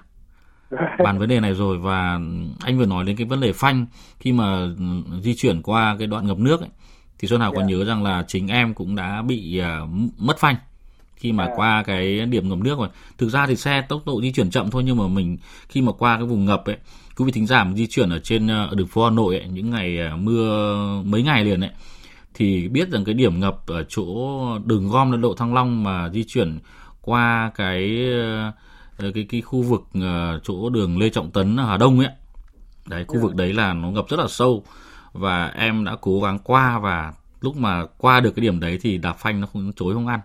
bàn 1.04 1.20
vấn 1.20 1.30
đề 1.30 1.40
này 1.40 1.54
rồi 1.54 1.78
và 1.78 2.20
anh 2.62 2.78
vừa 2.78 2.86
nói 2.86 3.06
đến 3.06 3.16
cái 3.16 3.28
vấn 3.28 3.42
đề 3.42 3.54
phanh 3.54 3.86
khi 4.20 4.32
mà 4.32 4.68
di 5.22 5.36
chuyển 5.36 5.62
qua 5.62 5.96
cái 6.00 6.08
đoạn 6.08 6.28
ngập 6.28 6.38
nước 6.38 6.60
ấy, 6.60 6.70
thì 7.20 7.28
Xuân 7.28 7.42
Hào 7.42 7.52
yeah. 7.52 7.56
còn 7.56 7.72
dạ. 7.72 7.78
nhớ 7.78 7.86
rằng 7.86 8.04
là 8.04 8.24
chính 8.28 8.48
em 8.48 8.74
cũng 8.74 8.96
đã 8.96 9.22
bị 9.22 9.62
uh, 9.84 9.90
mất 10.18 10.38
phanh 10.38 10.56
khi 11.16 11.32
mà 11.32 11.44
à. 11.44 11.52
qua 11.56 11.84
cái 11.84 12.26
điểm 12.26 12.50
ngập 12.50 12.58
nước 12.58 12.80
rồi 12.80 12.88
thực 13.18 13.30
ra 13.30 13.48
thì 13.48 13.56
xe 13.56 13.82
tốc 13.82 14.02
độ 14.06 14.22
di 14.22 14.32
chuyển 14.32 14.50
chậm 14.50 14.72
thôi 14.72 14.84
nhưng 14.86 14.98
mà 14.98 15.08
mình 15.08 15.38
khi 15.70 15.82
mà 15.82 15.92
qua 15.92 16.18
cái 16.18 16.26
vùng 16.26 16.46
ngập 16.46 16.66
ấy 16.66 16.78
quý 17.18 17.26
vị 17.26 17.32
thính 17.32 17.48
giả 17.48 17.68
di 17.76 17.88
chuyển 17.88 18.10
ở 18.10 18.20
trên 18.20 18.48
ở 18.48 18.76
đường 18.76 18.88
phố 18.88 19.04
Hà 19.04 19.10
Nội 19.10 19.40
ấy, 19.40 19.48
những 19.48 19.70
ngày 19.70 20.00
à, 20.00 20.16
mưa 20.16 21.02
mấy 21.06 21.24
ngày 21.24 21.46
liền 21.46 21.62
ấy 21.62 21.72
thì 22.34 22.68
biết 22.68 22.90
rằng 22.90 23.06
cái 23.06 23.16
điểm 23.16 23.40
ngập 23.40 23.68
ở 23.68 23.84
chỗ 23.90 24.06
đường 24.66 24.90
gom 24.90 25.22
độ 25.22 25.34
Thăng 25.34 25.54
Long 25.54 25.84
mà 25.84 26.10
di 26.10 26.24
chuyển 26.24 26.60
qua 27.02 27.52
cái 27.56 28.06
ờ, 28.98 29.12
cái 29.14 29.26
cái 29.30 29.42
khu 29.42 29.62
vực 29.62 29.82
ờ, 30.02 30.40
chỗ 30.44 30.70
đường 30.70 30.98
Lê 30.98 31.10
Trọng 31.10 31.32
Tấn 31.32 31.58
Hà 31.58 31.78
Đông 31.78 32.00
ấy 32.00 32.10
đấy 32.90 33.06
khu 33.08 33.20
vực 33.20 33.32
ừ. 33.32 33.38
đấy 33.38 33.54
là 33.54 33.74
nó 33.74 33.90
ngập 33.90 34.10
rất 34.10 34.20
là 34.20 34.28
sâu 34.28 34.64
và 35.14 35.48
em 35.48 35.86
đã 35.86 35.96
cố 36.02 36.22
gắng 36.22 36.40
qua 36.44 36.80
và 36.80 37.14
lúc 37.42 37.58
mà 37.58 37.86
qua 37.98 38.20
được 38.20 38.32
cái 38.36 38.42
điểm 38.42 38.60
đấy 38.60 38.80
thì 38.82 38.98
đạp 38.98 39.14
phanh 39.14 39.42
nó 39.42 39.48
không 39.48 39.72
chối 39.76 39.94
không 39.94 40.08
ăn 40.08 40.20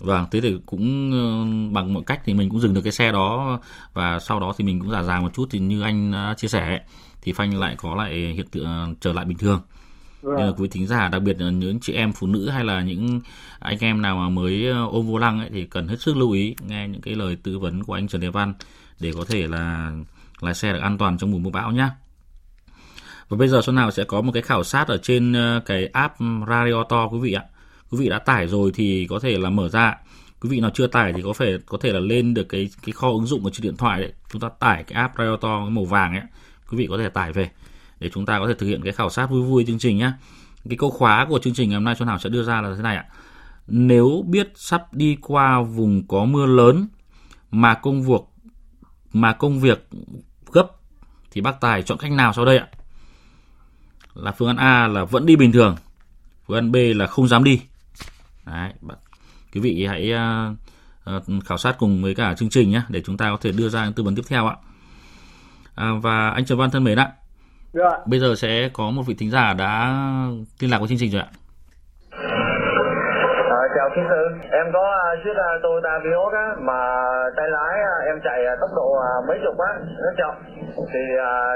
Vâng, 0.00 0.26
thế 0.30 0.40
thì 0.40 0.56
cũng 0.66 1.10
ờ, 1.12 1.44
bằng 1.74 1.94
mọi 1.94 2.02
cách 2.06 2.20
thì 2.24 2.34
mình 2.34 2.50
cũng 2.50 2.60
dừng 2.60 2.74
được 2.74 2.80
cái 2.84 2.92
xe 2.92 3.12
đó 3.12 3.60
và 3.92 4.18
sau 4.18 4.40
đó 4.40 4.52
thì 4.58 4.64
mình 4.64 4.80
cũng 4.80 4.90
giả 4.90 5.02
dàng 5.02 5.22
một 5.22 5.34
chút 5.34 5.48
thì 5.50 5.58
như 5.58 5.82
anh 5.82 6.12
chia 6.36 6.48
sẻ 6.48 6.80
thì 7.22 7.32
phanh 7.32 7.58
lại 7.58 7.74
có 7.78 7.94
lại 7.94 8.12
hiện 8.12 8.46
tượng 8.48 8.94
trở 9.00 9.12
lại 9.12 9.24
bình 9.24 9.38
thường. 9.38 9.60
Vâng. 10.24 10.36
Nên 10.36 10.46
là 10.46 10.52
quý 10.56 10.68
thính 10.68 10.86
giả 10.86 11.08
đặc 11.08 11.22
biệt 11.22 11.40
là 11.40 11.50
những 11.50 11.80
chị 11.80 11.92
em 11.92 12.12
phụ 12.12 12.26
nữ 12.26 12.48
hay 12.48 12.64
là 12.64 12.82
những 12.82 13.20
anh 13.58 13.78
em 13.80 14.02
nào 14.02 14.16
mà 14.16 14.28
mới 14.28 14.66
ờ, 14.66 14.86
ôm 14.86 15.06
vô 15.06 15.18
lăng 15.18 15.40
ấy 15.40 15.50
thì 15.52 15.64
cần 15.64 15.88
hết 15.88 16.00
sức 16.00 16.16
lưu 16.16 16.30
ý 16.30 16.56
nghe 16.68 16.88
những 16.88 17.00
cái 17.00 17.14
lời 17.14 17.36
tư 17.42 17.58
vấn 17.58 17.84
của 17.84 17.94
anh 17.94 18.08
Trần 18.08 18.20
Đề 18.20 18.28
Văn 18.28 18.54
để 19.00 19.12
có 19.16 19.24
thể 19.28 19.46
là 19.46 19.92
lái 20.40 20.54
xe 20.54 20.72
được 20.72 20.78
an 20.78 20.98
toàn 20.98 21.18
trong 21.18 21.30
mùa 21.30 21.38
mưa 21.38 21.50
bão 21.50 21.72
nhá. 21.72 21.90
Và 23.28 23.36
bây 23.36 23.48
giờ 23.48 23.60
Xuân 23.62 23.76
Hào 23.76 23.90
sẽ 23.90 24.04
có 24.04 24.20
một 24.20 24.32
cái 24.32 24.42
khảo 24.42 24.64
sát 24.64 24.88
ở 24.88 24.96
trên 24.96 25.32
ờ, 25.32 25.60
cái 25.66 25.86
app 25.86 26.16
Radio 26.48 26.84
To 26.88 27.08
quý 27.08 27.18
vị 27.18 27.32
ạ 27.32 27.44
quý 27.94 28.00
vị 28.00 28.08
đã 28.08 28.18
tải 28.18 28.46
rồi 28.46 28.72
thì 28.74 29.06
có 29.10 29.18
thể 29.18 29.38
là 29.38 29.50
mở 29.50 29.68
ra. 29.68 29.94
Quý 30.40 30.48
vị 30.48 30.60
nào 30.60 30.70
chưa 30.74 30.86
tải 30.86 31.12
thì 31.12 31.22
có 31.22 31.32
thể 31.38 31.58
có 31.66 31.78
thể 31.80 31.92
là 31.92 32.00
lên 32.00 32.34
được 32.34 32.48
cái 32.48 32.68
cái 32.82 32.92
kho 32.92 33.08
ứng 33.08 33.26
dụng 33.26 33.44
ở 33.44 33.50
trên 33.50 33.62
điện 33.62 33.76
thoại 33.76 34.00
đấy. 34.00 34.12
Chúng 34.32 34.40
ta 34.40 34.48
tải 34.48 34.84
cái 34.84 35.02
app 35.02 35.18
Radio 35.18 35.36
cái 35.40 35.70
màu 35.70 35.84
vàng 35.84 36.12
ấy. 36.12 36.22
Quý 36.70 36.78
vị 36.78 36.86
có 36.90 36.98
thể 36.98 37.08
tải 37.08 37.32
về 37.32 37.50
để 38.00 38.10
chúng 38.14 38.26
ta 38.26 38.38
có 38.38 38.48
thể 38.48 38.54
thực 38.54 38.66
hiện 38.66 38.82
cái 38.82 38.92
khảo 38.92 39.10
sát 39.10 39.26
vui 39.30 39.42
vui 39.42 39.64
chương 39.66 39.78
trình 39.78 39.98
nhé 39.98 40.12
cái 40.68 40.76
câu 40.76 40.90
khóa 40.90 41.26
của 41.28 41.38
chương 41.38 41.54
trình 41.54 41.68
ngày 41.68 41.76
hôm 41.76 41.84
nay 41.84 41.94
Xuân 41.94 42.08
Hảo 42.08 42.18
sẽ 42.18 42.28
đưa 42.30 42.42
ra 42.42 42.60
là 42.60 42.74
thế 42.76 42.82
này 42.82 42.96
ạ. 42.96 43.04
Nếu 43.66 44.24
biết 44.26 44.52
sắp 44.54 44.94
đi 44.94 45.16
qua 45.20 45.62
vùng 45.62 46.06
có 46.08 46.24
mưa 46.24 46.46
lớn 46.46 46.88
mà 47.50 47.74
công 47.74 48.02
việc, 48.02 48.20
mà 49.12 49.32
công 49.32 49.60
việc 49.60 49.88
gấp 50.52 50.66
thì 51.30 51.40
bác 51.40 51.60
Tài 51.60 51.82
chọn 51.82 51.98
cách 51.98 52.12
nào 52.12 52.32
sau 52.32 52.44
đây 52.44 52.58
ạ? 52.58 52.68
Là 54.14 54.32
phương 54.32 54.48
án 54.48 54.56
A 54.56 54.88
là 54.88 55.04
vẫn 55.04 55.26
đi 55.26 55.36
bình 55.36 55.52
thường. 55.52 55.76
Phương 56.46 56.56
án 56.56 56.72
B 56.72 56.76
là 56.94 57.06
không 57.06 57.28
dám 57.28 57.44
đi. 57.44 57.60
Đấy, 58.46 58.72
quý 59.54 59.60
vị 59.60 59.86
hãy 59.88 60.12
uh, 60.14 60.56
uh, 61.16 61.44
khảo 61.44 61.58
sát 61.58 61.74
cùng 61.78 62.02
với 62.02 62.14
cả 62.14 62.34
chương 62.36 62.48
trình 62.50 62.70
nhé 62.70 62.82
để 62.88 63.02
chúng 63.04 63.16
ta 63.16 63.26
có 63.30 63.36
thể 63.42 63.50
đưa 63.58 63.68
ra 63.68 63.84
những 63.84 63.92
tư 63.94 64.02
vấn 64.02 64.14
tiếp 64.16 64.22
theo 64.30 64.46
ạ. 64.46 64.56
À, 65.74 65.88
và 66.02 66.30
anh 66.30 66.44
Trần 66.44 66.58
Văn 66.58 66.70
thân 66.70 66.84
mến 66.84 66.98
ạ. 66.98 67.08
Dạ. 67.72 67.90
Bây 68.06 68.20
giờ 68.20 68.34
sẽ 68.36 68.68
có 68.72 68.90
một 68.90 69.02
vị 69.06 69.14
thính 69.18 69.30
giả 69.30 69.54
đã 69.58 69.94
liên 70.60 70.70
lạc 70.70 70.78
với 70.78 70.88
chương 70.88 70.98
trình 71.00 71.12
rồi 71.12 71.22
ạ. 71.22 71.28
À, 73.56 73.60
chào 73.76 73.88
kính 73.94 74.06
sư, 74.10 74.22
em 74.52 74.66
có 74.72 74.84
uh, 74.96 75.24
chiếc 75.24 75.30
uh, 75.30 75.62
Toyota 75.62 75.94
Vios 76.04 76.32
á 76.32 76.46
mà 76.68 76.80
tay 77.36 77.46
lái 77.56 77.74
uh, 77.80 78.06
em 78.06 78.16
chạy 78.24 78.38
tốc 78.60 78.70
độ 78.76 78.88
mấy 79.28 79.38
chục 79.44 79.56
á, 79.58 79.72
nó 80.04 80.10
chậm 80.20 80.34
thì 80.92 81.02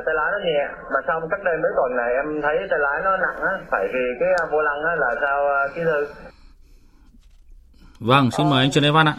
tay 0.06 0.14
lái 0.14 0.28
nó 0.32 0.38
nhẹ 0.44 0.62
mà 0.92 1.00
xong 1.06 1.22
cách 1.30 1.40
đây 1.44 1.56
mấy 1.62 1.72
tuần 1.76 1.96
này 1.96 2.10
em 2.20 2.42
thấy 2.42 2.56
tay 2.70 2.78
lái 2.78 3.00
nó 3.04 3.16
nặng 3.16 3.40
á, 3.42 3.54
phải 3.70 3.84
vì 3.94 4.04
cái 4.20 4.28
vô 4.50 4.62
lăng 4.62 4.82
á 4.84 4.94
là 4.96 5.10
sao 5.20 5.38
kính 5.74 5.84
sư? 5.84 6.00
Vâng, 8.00 8.30
xin 8.30 8.50
mời 8.50 8.64
anh 8.64 8.70
Trần 8.70 8.84
Lê 8.84 8.90
Văn 8.90 9.06
ạ. 9.06 9.14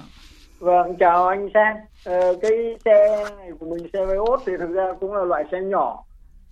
Vâng, 0.59 0.95
chào 0.99 1.27
anh 1.27 1.49
Sang. 1.53 1.77
Ờ, 2.05 2.35
cái 2.41 2.77
xe 2.85 3.25
này 3.37 3.51
của 3.59 3.65
mình 3.65 3.87
xe 3.93 4.05
Vios 4.05 4.41
thì 4.45 4.53
thực 4.59 4.69
ra 4.69 4.93
cũng 4.99 5.13
là 5.13 5.23
loại 5.23 5.43
xe 5.51 5.61
nhỏ 5.61 6.03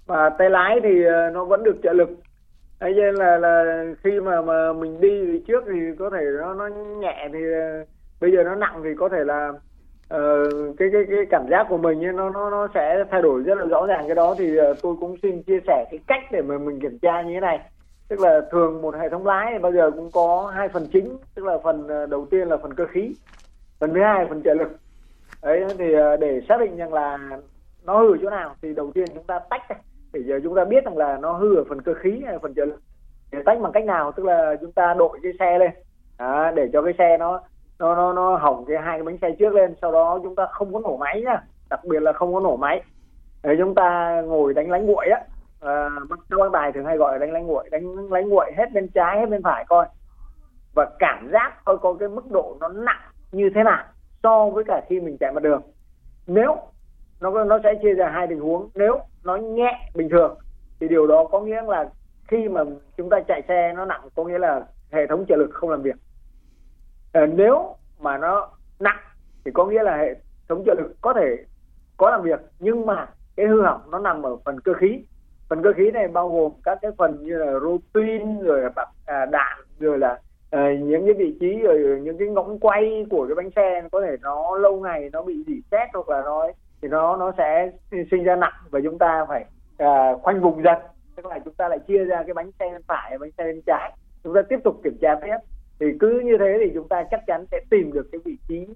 và 0.05 0.29
tay 0.29 0.50
lái 0.50 0.79
thì 0.84 1.03
ờ, 1.03 1.29
nó 1.34 1.46
vẫn 1.46 1.63
được 1.63 1.75
trợ 1.84 1.93
lực. 1.93 2.10
Thế 2.79 2.93
nên 2.96 3.15
là 3.15 3.38
là 3.38 3.84
khi 4.03 4.19
mà 4.19 4.41
mà 4.41 4.74
mình 4.74 5.01
đi 5.01 5.25
thì 5.25 5.43
trước 5.48 5.63
thì 5.67 5.79
có 6.00 6.10
thể 6.10 6.22
nó 6.39 6.53
nó 6.53 6.67
nhẹ 7.00 7.27
thì 7.34 7.39
ờ, 7.53 7.86
bây 8.22 8.31
giờ 8.31 8.43
nó 8.43 8.55
nặng 8.55 8.81
thì 8.84 8.89
có 9.00 9.10
thể 9.10 9.24
là 9.24 9.50
uh, 10.15 10.77
cái 10.77 10.89
cái 10.93 11.01
cái 11.10 11.25
cảm 11.29 11.46
giác 11.50 11.65
của 11.69 11.77
mình 11.77 12.05
ấy, 12.05 12.13
nó 12.13 12.29
nó 12.29 12.50
nó 12.50 12.67
sẽ 12.74 13.03
thay 13.12 13.22
đổi 13.22 13.41
rất 13.41 13.57
là 13.57 13.65
rõ 13.65 13.86
ràng 13.86 14.03
cái 14.07 14.15
đó 14.15 14.36
thì 14.38 14.60
uh, 14.60 14.77
tôi 14.81 14.96
cũng 15.00 15.15
xin 15.22 15.43
chia 15.43 15.60
sẻ 15.67 15.86
cái 15.91 16.00
cách 16.07 16.24
để 16.31 16.41
mà 16.41 16.57
mình 16.57 16.79
kiểm 16.81 17.00
tra 17.01 17.22
như 17.22 17.34
thế 17.34 17.39
này 17.39 17.60
tức 18.10 18.20
là 18.20 18.42
thường 18.52 18.82
một 18.82 18.96
hệ 18.96 19.10
thống 19.10 19.26
lái 19.26 19.52
thì 19.52 19.60
bao 19.60 19.72
giờ 19.72 19.92
cũng 19.92 20.12
có 20.12 20.52
hai 20.56 20.70
phần 20.70 20.88
chính 20.94 21.18
tức 21.36 21.46
là 21.46 21.58
phần 21.64 21.88
ờ, 21.88 22.06
đầu 22.06 22.28
tiên 22.32 22.48
là 22.48 22.58
phần 22.58 22.74
cơ 22.74 22.86
khí 22.86 23.16
phần 23.80 23.94
thứ 23.94 24.02
hai 24.02 24.20
là 24.20 24.26
phần 24.30 24.44
trợ 24.44 24.54
lực. 24.54 24.78
Đấy 25.44 25.66
thì 25.78 25.94
ờ, 25.94 26.18
để 26.18 26.42
xác 26.50 26.60
định 26.60 26.78
rằng 26.78 26.94
là 26.94 27.18
nó 27.86 28.00
hư 28.00 28.14
ở 28.14 28.18
chỗ 28.22 28.30
nào 28.30 28.56
thì 28.62 28.74
đầu 28.74 28.92
tiên 28.92 29.06
chúng 29.14 29.24
ta 29.24 29.40
tách 29.50 29.62
để 30.14 30.24
giờ 30.24 30.40
chúng 30.44 30.56
ta 30.56 30.66
biết 30.66 30.86
rằng 30.86 30.98
là 30.98 31.18
nó 31.22 31.34
hư 31.34 31.56
ở 31.56 31.64
phần 31.70 31.82
cơ 31.82 31.94
khí 31.94 32.22
hay 32.26 32.40
phần 32.40 32.54
trợ 32.56 32.66
lực. 32.66 32.80
Để 33.32 33.40
tách 33.46 33.62
bằng 33.62 33.72
cách 33.72 33.86
nào? 33.86 34.12
Tức 34.12 34.26
là 34.26 34.56
chúng 34.62 34.72
ta 34.72 34.94
đội 34.94 35.20
cái 35.24 35.32
xe 35.40 35.60
lên. 35.60 35.72
À, 36.18 36.52
để 36.56 36.70
cho 36.74 36.82
cái 36.82 36.94
xe 36.98 37.18
nó 37.18 37.42
nó 37.80 37.96
nó 37.96 38.14
nó 38.14 38.38
hỏng 38.38 38.66
cái 38.68 38.78
hai 38.78 38.98
cái 38.98 39.04
bánh 39.04 39.18
xe 39.22 39.32
trước 39.40 39.54
lên. 39.54 39.76
Sau 39.82 39.92
đó 39.92 40.20
chúng 40.24 40.36
ta 40.36 40.48
không 40.52 40.74
có 40.74 40.80
nổ 40.80 40.98
máy 40.98 41.22
nhá. 41.26 41.42
Đặc 41.70 41.80
biệt 41.86 42.02
là 42.02 42.14
không 42.14 42.34
có 42.34 42.40
nổ 42.40 42.58
máy. 42.58 42.82
Để 43.44 43.56
chúng 43.60 43.76
ta 43.76 44.22
ngồi 44.26 44.54
đánh 44.54 44.70
lánh 44.72 44.86
nguội 44.86 45.08
á 45.08 45.22
à, 45.62 45.90
các 46.30 46.38
bác 46.40 46.50
tài 46.54 46.72
thường 46.72 46.86
hay 46.86 46.98
gọi 46.98 47.12
là 47.12 47.18
đánh 47.18 47.34
lánh 47.34 47.48
nguội. 47.48 47.70
Đánh 47.72 48.12
lánh 48.12 48.30
nguội 48.30 48.52
hết 48.58 48.66
bên 48.74 48.88
trái 48.88 49.20
hết 49.20 49.26
bên 49.30 49.44
phải 49.44 49.66
coi. 49.68 49.86
Và 50.76 50.90
cảm 51.00 51.30
giác 51.32 51.66
coi 51.66 51.78
có 51.78 51.94
cái 52.00 52.10
mức 52.10 52.32
độ 52.32 52.58
nó 52.60 52.68
nặng 52.68 53.02
như 53.32 53.50
thế 53.56 53.64
nào 53.64 53.84
so 54.24 54.50
với 54.50 54.64
cả 54.64 54.82
khi 54.90 55.00
mình 55.00 55.18
chạy 55.18 55.32
mặt 55.32 55.44
đường. 55.44 55.62
Nếu 56.28 56.58
nó 57.22 57.44
nó 57.44 57.60
sẽ 57.64 57.74
chia 57.82 57.94
ra 57.94 58.10
hai 58.10 58.28
tình 58.28 58.40
huống. 58.40 58.70
Nếu 58.76 59.00
nó 59.24 59.36
nhẹ 59.36 59.90
bình 59.96 60.10
thường 60.10 60.38
thì 60.80 60.88
điều 60.88 61.08
đó 61.08 61.26
có 61.32 61.40
nghĩa 61.40 61.62
là 61.62 61.90
khi 62.28 62.50
mà 62.50 62.64
chúng 62.98 63.10
ta 63.10 63.20
chạy 63.28 63.42
xe 63.48 63.74
nó 63.76 63.86
nặng 63.86 64.02
có 64.16 64.24
nghĩa 64.24 64.38
là 64.40 64.66
hệ 64.92 65.08
thống 65.08 65.26
trợ 65.28 65.36
lực 65.36 65.50
không 65.54 65.70
làm 65.70 65.82
việc. 65.82 65.96
À, 67.14 67.26
nếu 67.26 67.76
mà 68.00 68.18
nó 68.18 68.50
nặng 68.80 69.00
thì 69.46 69.52
có 69.52 69.66
nghĩa 69.66 69.84
là 69.84 69.98
hệ 69.98 70.16
thống 70.50 70.64
trợ 70.66 70.74
lực 70.78 70.96
có 71.02 71.14
thể 71.14 71.46
có 71.98 72.10
làm 72.10 72.22
việc 72.22 72.40
nhưng 72.60 72.86
mà 72.86 73.10
cái 73.36 73.46
hư 73.46 73.62
hỏng 73.62 73.82
nó 73.92 74.00
nằm 74.00 74.24
ở 74.24 74.38
phần 74.46 74.60
cơ 74.60 74.74
khí 74.74 75.06
phần 75.50 75.63
cơ 75.63 75.74
khí 75.74 75.92
này 75.92 76.08
bao 76.08 76.30
gồm 76.30 76.51
các 76.63 76.77
cái 76.82 76.92
phần 76.98 77.24
như 77.24 77.38
là 77.38 77.60
rô 77.60 77.77
pin 77.94 78.39
rồi 78.39 78.62
à, 79.06 79.25
đạn 79.25 79.58
rồi 79.80 80.00
là 80.00 80.10
à, 80.10 80.20
ờ, 80.51 80.74
những 80.74 81.06
cái 81.06 81.13
vị 81.13 81.38
trí 81.39 81.60
rồi 81.60 82.00
những 82.04 82.18
cái 82.18 82.27
ngỗng 82.27 82.60
quay 82.60 83.06
của 83.10 83.27
cái 83.27 83.36
bánh 83.36 83.50
xe 83.56 83.82
có 83.92 84.01
thể 84.01 84.16
nó 84.22 84.58
lâu 84.58 84.80
ngày 84.80 85.10
nó 85.13 85.22
bị 85.22 85.44
dỉ 85.48 85.62
xét 85.72 85.89
hoặc 85.94 86.10
là 86.10 86.22
nó 86.25 86.48
thì 86.82 86.88
nó 86.88 87.18
nó 87.18 87.32
sẽ 87.38 87.72
sinh 88.12 88.24
ra 88.24 88.36
nặng 88.36 88.54
và 88.70 88.80
chúng 88.84 88.98
ta 88.98 89.25
phải 89.27 89.46
à, 89.77 90.13
khoanh 90.22 90.42
vùng 90.42 90.63
dần. 90.63 90.77
Tức 91.16 91.25
là 91.25 91.39
chúng 91.39 91.54
ta 91.54 91.68
lại 91.68 91.80
chia 91.80 92.06
ra 92.06 92.24
cái 92.24 92.34
bánh 92.34 92.51
xe 92.60 92.70
bên 92.72 92.82
phải 92.88 93.18
bánh 93.18 93.32
xe 93.38 93.44
bên 93.44 93.62
trái. 93.66 93.94
Chúng 94.24 94.34
ta 94.34 94.42
tiếp 94.50 94.60
tục 94.63 94.75
kiểm 94.84 94.98
tra 95.01 95.16
tiếp 95.24 95.38
thì 95.80 95.86
cứ 96.00 96.22
như 96.25 96.38
thế 96.39 96.58
thì 96.60 96.72
chúng 96.74 96.88
ta 96.88 97.04
chắc 97.12 97.20
chắn 97.27 97.46
sẽ 97.51 97.60
tìm 97.70 97.94
được 97.94 98.08
cái 98.12 98.22
vị 98.25 98.38
trí 98.48 98.68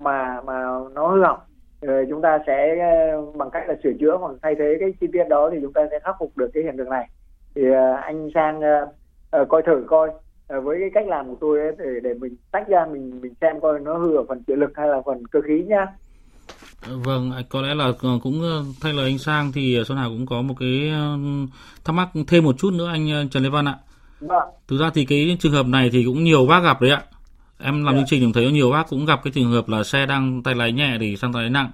mà 0.00 0.40
mà 0.40 0.62
nó 0.92 1.08
hư 1.08 1.22
hỏng 1.22 1.40
rồi 1.82 2.06
chúng 2.10 2.22
ta 2.22 2.38
sẽ 2.46 2.76
bằng 3.34 3.50
cách 3.50 3.68
là 3.68 3.74
sửa 3.84 3.92
chữa 4.00 4.16
hoặc 4.16 4.32
thay 4.42 4.54
thế 4.58 4.76
cái 4.80 4.92
chi 5.00 5.06
tiết 5.12 5.24
đó 5.28 5.50
thì 5.52 5.58
chúng 5.62 5.72
ta 5.72 5.82
sẽ 5.90 5.98
khắc 6.04 6.16
phục 6.18 6.36
được 6.36 6.50
cái 6.54 6.62
hiện 6.62 6.76
tượng 6.76 6.90
này 6.90 7.08
thì 7.54 7.62
anh 8.02 8.30
sang 8.34 8.60
coi 9.48 9.62
thử 9.66 9.84
coi 9.86 10.10
với 10.48 10.76
cái 10.80 10.90
cách 10.94 11.08
làm 11.08 11.28
của 11.28 11.36
tôi 11.40 11.60
ấy, 11.60 11.72
để 11.78 12.00
để 12.02 12.14
mình 12.14 12.36
tách 12.52 12.68
ra 12.68 12.86
mình 12.92 13.20
mình 13.20 13.34
xem 13.40 13.60
coi 13.60 13.80
nó 13.80 13.94
hư 13.94 14.16
ở 14.16 14.24
phần 14.28 14.42
trợ 14.46 14.54
lực 14.54 14.72
hay 14.74 14.88
là 14.88 15.02
phần 15.06 15.26
cơ 15.26 15.40
khí 15.40 15.64
nhá 15.68 15.86
Vâng, 16.86 17.32
có 17.48 17.62
lẽ 17.62 17.74
là 17.74 17.84
ờ, 17.84 18.18
cũng 18.22 18.42
thay 18.80 18.92
lời 18.92 19.04
anh 19.04 19.18
Sang 19.18 19.52
thì 19.52 19.78
Xuân 19.86 19.98
Hà 19.98 20.04
cũng 20.04 20.26
có 20.26 20.42
một 20.42 20.54
cái 20.60 20.92
thắc 21.84 21.94
mắc 21.94 22.08
thêm 22.28 22.44
một 22.44 22.58
chút 22.58 22.72
nữa 22.72 22.88
anh 22.88 23.28
Trần 23.30 23.42
Lê 23.42 23.48
Văn 23.48 23.68
ạ. 23.68 23.76
Vâng. 24.20 24.48
Thực 24.68 24.76
ra 24.80 24.90
thì 24.94 25.04
cái 25.04 25.36
trường 25.40 25.52
hợp 25.52 25.66
này 25.66 25.90
thì 25.92 26.04
cũng 26.04 26.24
nhiều 26.24 26.46
bác 26.46 26.60
gặp 26.64 26.80
đấy 26.80 26.90
ạ. 26.90 27.02
Em 27.58 27.84
làm 27.84 27.94
chương 27.94 28.06
trình 28.06 28.22
cũng 28.22 28.32
thấy 28.32 28.52
nhiều 28.52 28.70
bác 28.70 28.88
cũng 28.88 29.06
gặp 29.06 29.20
cái 29.24 29.32
trường 29.32 29.50
hợp 29.50 29.68
là 29.68 29.84
xe 29.84 30.06
đang 30.06 30.42
tay 30.42 30.54
lái 30.54 30.72
nhẹ 30.72 30.96
thì 31.00 31.16
sang 31.16 31.32
tay 31.32 31.42
lái 31.42 31.50
nặng. 31.50 31.70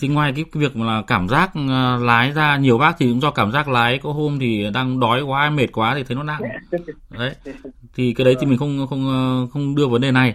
Thì 0.00 0.08
ngoài 0.08 0.32
cái 0.36 0.44
việc 0.52 0.76
mà 0.76 0.86
là 0.86 1.02
cảm 1.06 1.28
giác 1.28 1.56
lái 2.00 2.32
ra 2.32 2.56
nhiều 2.56 2.78
bác 2.78 2.96
thì 2.98 3.06
cũng 3.06 3.20
do 3.20 3.30
cảm 3.30 3.52
giác 3.52 3.68
lái 3.68 3.98
có 3.98 4.12
hôm 4.12 4.38
thì 4.38 4.70
đang 4.74 5.00
đói 5.00 5.22
quá 5.22 5.50
mệt 5.50 5.72
quá 5.72 5.94
thì 5.94 6.02
thấy 6.04 6.16
nó 6.16 6.22
nặng. 6.22 6.40
Đấy. 7.10 7.34
Thì 7.94 8.12
cái 8.12 8.24
đấy 8.24 8.36
thì 8.40 8.46
mình 8.46 8.58
không 8.58 8.86
không 8.90 9.48
không 9.52 9.74
đưa 9.74 9.86
vấn 9.86 10.00
đề 10.00 10.12
này 10.12 10.34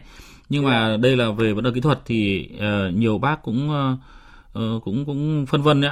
nhưng 0.50 0.66
mà 0.66 0.98
đây 0.98 1.18
là 1.18 1.32
về 1.32 1.54
vấn 1.54 1.64
đề 1.64 1.72
kỹ 1.74 1.82
thuật 1.82 2.00
thì 2.06 2.50
uh, 2.56 2.96
nhiều 2.96 3.18
bác 3.18 3.44
cũng 3.44 3.70
uh, 4.54 4.84
cũng 4.84 5.06
cũng 5.06 5.46
phân 5.46 5.62
vân 5.62 5.82
đấy 5.82 5.92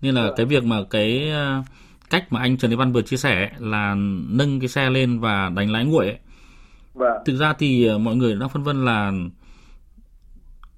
nên 0.00 0.14
là 0.14 0.30
cái 0.36 0.46
việc 0.46 0.64
mà 0.64 0.76
cái 0.90 1.32
uh, 1.60 1.64
cách 2.10 2.32
mà 2.32 2.40
anh 2.40 2.56
Trần 2.56 2.70
Thế 2.70 2.76
Văn 2.76 2.92
vừa 2.92 3.02
chia 3.02 3.16
sẻ 3.16 3.50
là 3.58 3.94
nâng 4.28 4.60
cái 4.60 4.68
xe 4.68 4.90
lên 4.90 5.20
và 5.20 5.50
đánh 5.54 5.70
lái 5.70 5.84
nguội 5.84 6.06
ấy. 6.06 6.18
Vâng. 6.98 7.22
Thực 7.26 7.36
ra 7.36 7.52
thì 7.58 7.90
mọi 8.00 8.16
người 8.16 8.36
đang 8.40 8.48
phân 8.48 8.62
vân 8.62 8.84
là 8.84 9.12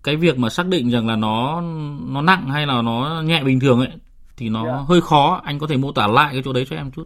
cái 0.05 0.17
việc 0.17 0.39
mà 0.39 0.49
xác 0.49 0.67
định 0.67 0.91
rằng 0.91 1.07
là 1.07 1.17
nó 1.17 1.63
nó 2.09 2.23
nặng 2.23 2.47
hay 2.49 2.67
là 2.67 2.83
nó 2.83 3.23
nhẹ 3.25 3.43
bình 3.45 3.61
thường 3.61 3.79
ấy 3.79 3.93
thì 4.37 4.49
nó. 4.49 4.67
Dạ. 4.67 4.73
hơi 4.89 5.01
khó 5.01 5.41
anh 5.45 5.59
có 5.59 5.67
thể 5.71 5.77
mô 5.77 5.93
tả 5.93 6.07
lại 6.07 6.29
cái 6.33 6.43
chỗ 6.45 6.53
đấy 6.53 6.65
cho 6.71 6.77
em 6.77 6.91
chút 6.91 7.05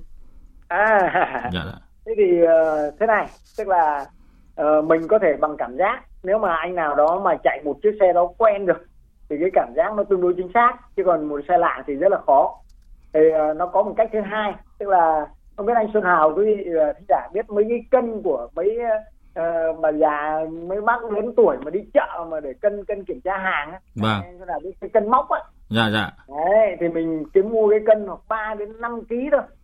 à 0.69 1.11
dạ, 1.53 1.63
dạ. 1.67 1.79
thế 2.07 2.13
thì 2.17 2.43
uh, 2.43 2.95
thế 3.01 3.07
này 3.07 3.27
tức 3.59 3.69
là 3.69 4.07
uh, 4.61 4.85
mình 4.85 5.09
có 5.09 5.19
thể 5.19 5.37
bằng 5.41 5.57
cảm 5.57 5.77
giác 5.77 6.03
nếu 6.23 6.39
mà 6.39 6.55
anh 6.57 6.75
nào 6.75 6.95
đó 6.95 7.21
mà 7.25 7.37
chạy 7.45 7.61
một 7.65 7.77
chiếc 7.83 7.97
xe 8.01 8.13
đó 8.13 8.29
quen 8.39 8.67
được 8.67 8.87
thì 9.29 9.37
cái 9.41 9.51
cảm 9.53 9.73
giác 9.77 9.95
nó 9.97 10.05
tương 10.05 10.21
đối 10.21 10.35
chính 10.37 10.51
xác 10.55 10.73
chứ 10.97 11.03
còn 11.07 11.29
một 11.29 11.41
xe 11.49 11.59
lạ 11.59 11.83
thì 11.87 11.95
rất 11.95 12.13
là 12.13 12.19
khó 12.27 12.55
thì 13.13 13.21
uh, 13.21 13.57
nó 13.57 13.67
có 13.67 13.83
một 13.83 13.95
cách 13.97 14.11
thứ 14.13 14.21
hai 14.21 14.53
tức 14.79 14.89
là 14.89 15.27
không 15.57 15.67
biết 15.67 15.73
anh 15.77 15.87
Xuân 15.93 16.05
Hào 16.05 16.35
quý 16.37 16.45
vị 16.45 16.71
uh, 16.71 16.97
thính 16.97 17.07
giả 17.09 17.29
biết 17.33 17.51
mấy 17.51 17.65
cái 17.69 17.85
cân 17.91 18.23
của 18.23 18.49
mấy 18.55 18.79
uh, 18.79 19.14
mà 19.81 19.93
già 19.93 20.41
mấy 20.69 20.81
bác 20.81 21.05
lớn 21.05 21.33
tuổi 21.37 21.57
mà 21.65 21.71
đi 21.71 21.81
chợ 21.95 22.25
mà 22.31 22.41
để 22.41 22.53
cân 22.61 22.85
cân 22.85 23.05
kiểm 23.05 23.21
tra 23.21 23.39
hàng 23.39 23.73
á. 23.73 23.81
Vâng. 23.95 24.39
Biết 24.63 24.73
cái 24.81 24.91
cân 24.91 25.11
móc 25.11 25.29
á. 25.29 25.41
Dạ 25.69 25.91
dạ. 25.93 26.11
Đấy 26.29 26.77
thì 26.81 26.89
mình 26.89 27.25
kiếm 27.35 27.51
mua 27.51 27.71
cái 27.71 27.81
cân 27.87 28.07
hoặc 28.07 28.21
3 28.29 28.55
đến 28.59 28.81
5 28.81 29.01
kg 29.09 29.15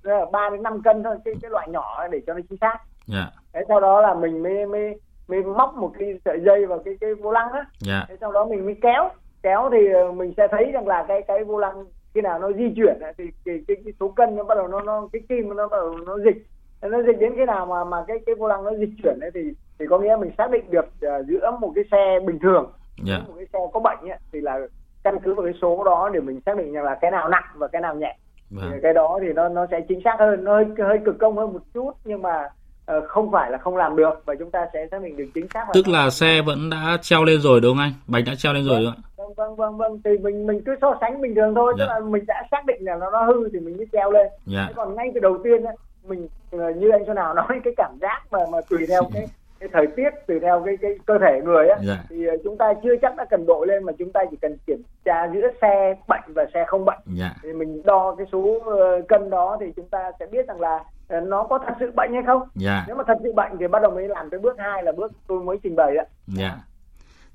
thôi. 0.04 0.26
Ba 0.32 0.50
đến 0.50 0.62
5 0.62 0.82
cân 0.82 1.02
thôi 1.02 1.16
cái 1.24 1.34
cái 1.42 1.50
loại 1.50 1.68
nhỏ 1.70 2.08
để 2.08 2.20
cho 2.26 2.34
nó 2.34 2.40
chính 2.48 2.58
xác. 2.60 2.78
Dạ. 3.06 3.30
Thế 3.52 3.60
sau 3.68 3.80
đó 3.80 4.00
là 4.00 4.14
mình 4.14 4.42
mới 4.42 4.66
mới 4.66 5.00
mới 5.28 5.42
móc 5.42 5.74
một 5.74 5.92
cái 5.98 6.20
sợi 6.24 6.40
dây 6.46 6.66
vào 6.66 6.78
cái 6.84 6.94
cái 7.00 7.14
vô 7.14 7.32
lăng 7.32 7.52
á. 7.52 7.64
Dạ. 7.78 8.04
thế 8.08 8.16
sau 8.20 8.32
đó 8.32 8.44
mình 8.44 8.64
mới 8.64 8.76
kéo. 8.82 9.08
Kéo 9.42 9.68
thì 9.72 9.92
ờ, 9.92 10.12
mình 10.12 10.32
sẽ 10.36 10.48
thấy 10.50 10.70
rằng 10.72 10.88
là 10.88 11.04
cái 11.08 11.22
cái 11.28 11.44
vô 11.44 11.58
lăng 11.58 11.84
khi 12.14 12.20
nào 12.20 12.38
nó 12.38 12.52
di 12.52 12.72
chuyển 12.76 12.98
thì 13.18 13.24
cái, 13.44 13.60
cái, 13.68 13.76
cái 13.84 13.92
số 14.00 14.08
cân 14.08 14.36
nó 14.36 14.44
bắt 14.44 14.54
đầu 14.54 14.68
nó 14.68 14.80
nó 14.80 15.08
cái 15.12 15.22
kim 15.28 15.56
nó 15.56 15.68
bắt 15.68 15.76
đầu 15.76 15.98
nó 16.06 16.18
dịch 16.24 16.46
nó 16.82 17.02
dịch 17.02 17.18
đến 17.20 17.32
cái 17.36 17.46
nào 17.46 17.66
mà 17.66 17.84
mà 17.84 18.04
cái 18.08 18.16
cái 18.26 18.34
vô 18.34 18.48
lăng 18.48 18.64
nó 18.64 18.70
dịch 18.78 18.90
chuyển 19.02 19.18
ấy 19.20 19.30
thì 19.34 19.40
thì 19.78 19.86
có 19.90 19.98
nghĩa 19.98 20.16
mình 20.20 20.30
xác 20.38 20.50
định 20.50 20.64
được 20.70 20.86
uh, 20.86 21.26
giữa 21.26 21.50
một 21.60 21.72
cái 21.74 21.84
xe 21.90 22.18
bình 22.26 22.38
thường 22.38 22.72
yeah. 23.06 23.20
Dạ. 23.20 23.28
một 23.28 23.34
cái 23.36 23.46
xe 23.52 23.58
có 23.72 23.80
bệnh 23.80 24.10
ấy, 24.10 24.18
thì 24.32 24.40
là 24.40 24.58
căn 25.02 25.18
cứ 25.24 25.34
vào 25.34 25.44
cái 25.44 25.54
số 25.62 25.84
đó 25.84 26.10
để 26.12 26.20
mình 26.20 26.40
xác 26.46 26.56
định 26.56 26.72
rằng 26.72 26.84
là 26.84 26.98
cái 27.00 27.10
nào 27.10 27.28
nặng 27.28 27.44
và 27.54 27.68
cái 27.68 27.82
nào 27.82 27.94
nhẹ 27.94 28.16
vâng. 28.50 28.80
cái 28.82 28.94
đó 28.94 29.18
thì 29.22 29.32
nó 29.32 29.48
nó 29.48 29.66
sẽ 29.70 29.80
chính 29.88 30.00
xác 30.04 30.16
hơn 30.18 30.44
nó 30.44 30.54
hơi 30.54 30.66
hơi 30.78 30.98
cực 31.04 31.18
công 31.18 31.36
hơn 31.36 31.52
một 31.52 31.62
chút 31.74 31.92
nhưng 32.04 32.22
mà 32.22 32.48
uh, 32.96 33.04
không 33.08 33.30
phải 33.32 33.50
là 33.50 33.58
không 33.58 33.76
làm 33.76 33.96
được 33.96 34.22
và 34.24 34.34
chúng 34.38 34.50
ta 34.50 34.66
sẽ 34.72 34.86
xác 34.90 35.02
định 35.02 35.16
được 35.16 35.26
chính 35.34 35.48
xác 35.48 35.66
tức 35.74 35.88
là 35.88 36.10
xe 36.10 36.42
vẫn 36.46 36.70
đã 36.70 36.98
treo 37.02 37.24
lên 37.24 37.40
rồi 37.40 37.60
đúng 37.60 37.76
không 37.76 37.82
anh 37.82 37.92
bánh 38.06 38.24
đã 38.26 38.34
treo 38.38 38.52
lên 38.52 38.64
rồi 38.64 38.80
đúng 38.82 38.92
không 38.92 39.02
vâng 39.16 39.34
vâng 39.34 39.56
vâng 39.56 39.76
vâng 39.76 40.00
thì 40.04 40.10
mình 40.18 40.46
mình 40.46 40.60
cứ 40.66 40.76
so 40.80 40.98
sánh 41.00 41.20
bình 41.20 41.34
thường 41.34 41.54
thôi 41.54 41.74
dạ. 41.78 41.84
tức 41.84 41.88
là 41.88 42.00
mình 42.00 42.24
đã 42.26 42.42
xác 42.50 42.66
định 42.66 42.84
là 42.84 42.96
nó 42.96 43.10
nó 43.10 43.22
hư 43.22 43.48
thì 43.52 43.60
mình 43.60 43.76
mới 43.76 43.86
treo 43.92 44.10
lên 44.10 44.26
dạ. 44.46 44.64
Thế 44.68 44.72
còn 44.76 44.94
ngay 44.94 45.10
từ 45.14 45.20
đầu 45.20 45.38
tiên 45.44 45.64
ấy, 45.64 45.76
mình 46.10 46.28
ờ, 46.50 46.70
như 46.70 46.90
anh 46.90 47.04
cho 47.06 47.14
nào 47.14 47.34
nói 47.40 47.60
cái 47.64 47.74
cảm 47.76 47.98
giác 48.00 48.22
mà 48.30 48.38
mà 48.52 48.58
tùy 48.70 48.86
theo 48.88 49.02
cái 49.14 49.26
cái 49.60 49.68
thời 49.72 49.86
tiết 49.86 50.10
tùy 50.26 50.40
theo 50.40 50.62
cái 50.66 50.76
cái 50.82 50.90
cơ 51.06 51.18
thể 51.18 51.40
người 51.44 51.68
á. 51.68 51.76
Dạ. 51.82 52.04
thì 52.08 52.26
ờ, 52.26 52.36
chúng 52.44 52.58
ta 52.58 52.72
chưa 52.82 52.96
chắc 53.02 53.16
đã 53.16 53.24
cần 53.30 53.46
đội 53.46 53.66
lên 53.66 53.84
mà 53.84 53.92
chúng 53.98 54.12
ta 54.12 54.20
chỉ 54.30 54.36
cần 54.42 54.56
kiểm 54.66 54.82
tra 55.04 55.28
giữa 55.34 55.48
xe 55.62 55.94
bệnh 56.08 56.32
và 56.34 56.46
xe 56.54 56.64
không 56.68 56.84
bệnh 56.84 56.98
dạ. 57.06 57.34
thì 57.42 57.52
mình 57.52 57.82
đo 57.84 58.14
cái 58.18 58.26
số 58.32 58.62
cân 59.08 59.30
đó 59.30 59.56
thì 59.60 59.66
chúng 59.76 59.88
ta 59.88 60.12
sẽ 60.20 60.26
biết 60.26 60.48
rằng 60.48 60.60
là 60.60 60.84
Ờ, 61.10 61.20
nó 61.20 61.46
có 61.50 61.58
thật 61.66 61.72
sự 61.80 61.92
bệnh 61.96 62.12
hay 62.12 62.22
không. 62.26 62.42
Dạ. 62.54 62.84
nếu 62.86 62.96
mà 62.96 63.04
thật 63.06 63.18
sự 63.22 63.32
bệnh 63.32 63.52
thì 63.60 63.68
bắt 63.68 63.82
đầu 63.82 63.90
mới 63.90 64.08
làm 64.08 64.30
tới 64.30 64.40
bước 64.40 64.56
hai 64.58 64.82
là 64.82 64.92
bước 64.96 65.12
tôi 65.28 65.42
mới 65.42 65.56
trình 65.62 65.76
bày 65.76 65.96
ạ 65.96 66.04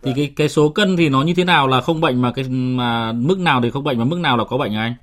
thì 0.02 0.14
cái 0.16 0.34
cái 0.36 0.50
số 0.50 0.70
cân 0.70 0.98
thì 0.98 1.10
nó 1.10 1.22
như 1.22 1.34
thế 1.38 1.44
nào 1.44 1.68
là 1.68 1.82
không 1.82 2.02
bệnh 2.02 2.22
mà 2.22 2.32
cái 2.36 2.46
mà 2.50 3.12
mức 3.12 3.40
nào 3.40 3.62
thì 3.62 3.72
không 3.72 3.84
bệnh 3.84 4.00
mà 4.00 4.06
mức 4.06 4.20
nào 4.20 4.38
là 4.38 4.44
có 4.50 4.58
bệnh 4.58 4.76
anh 4.76 4.94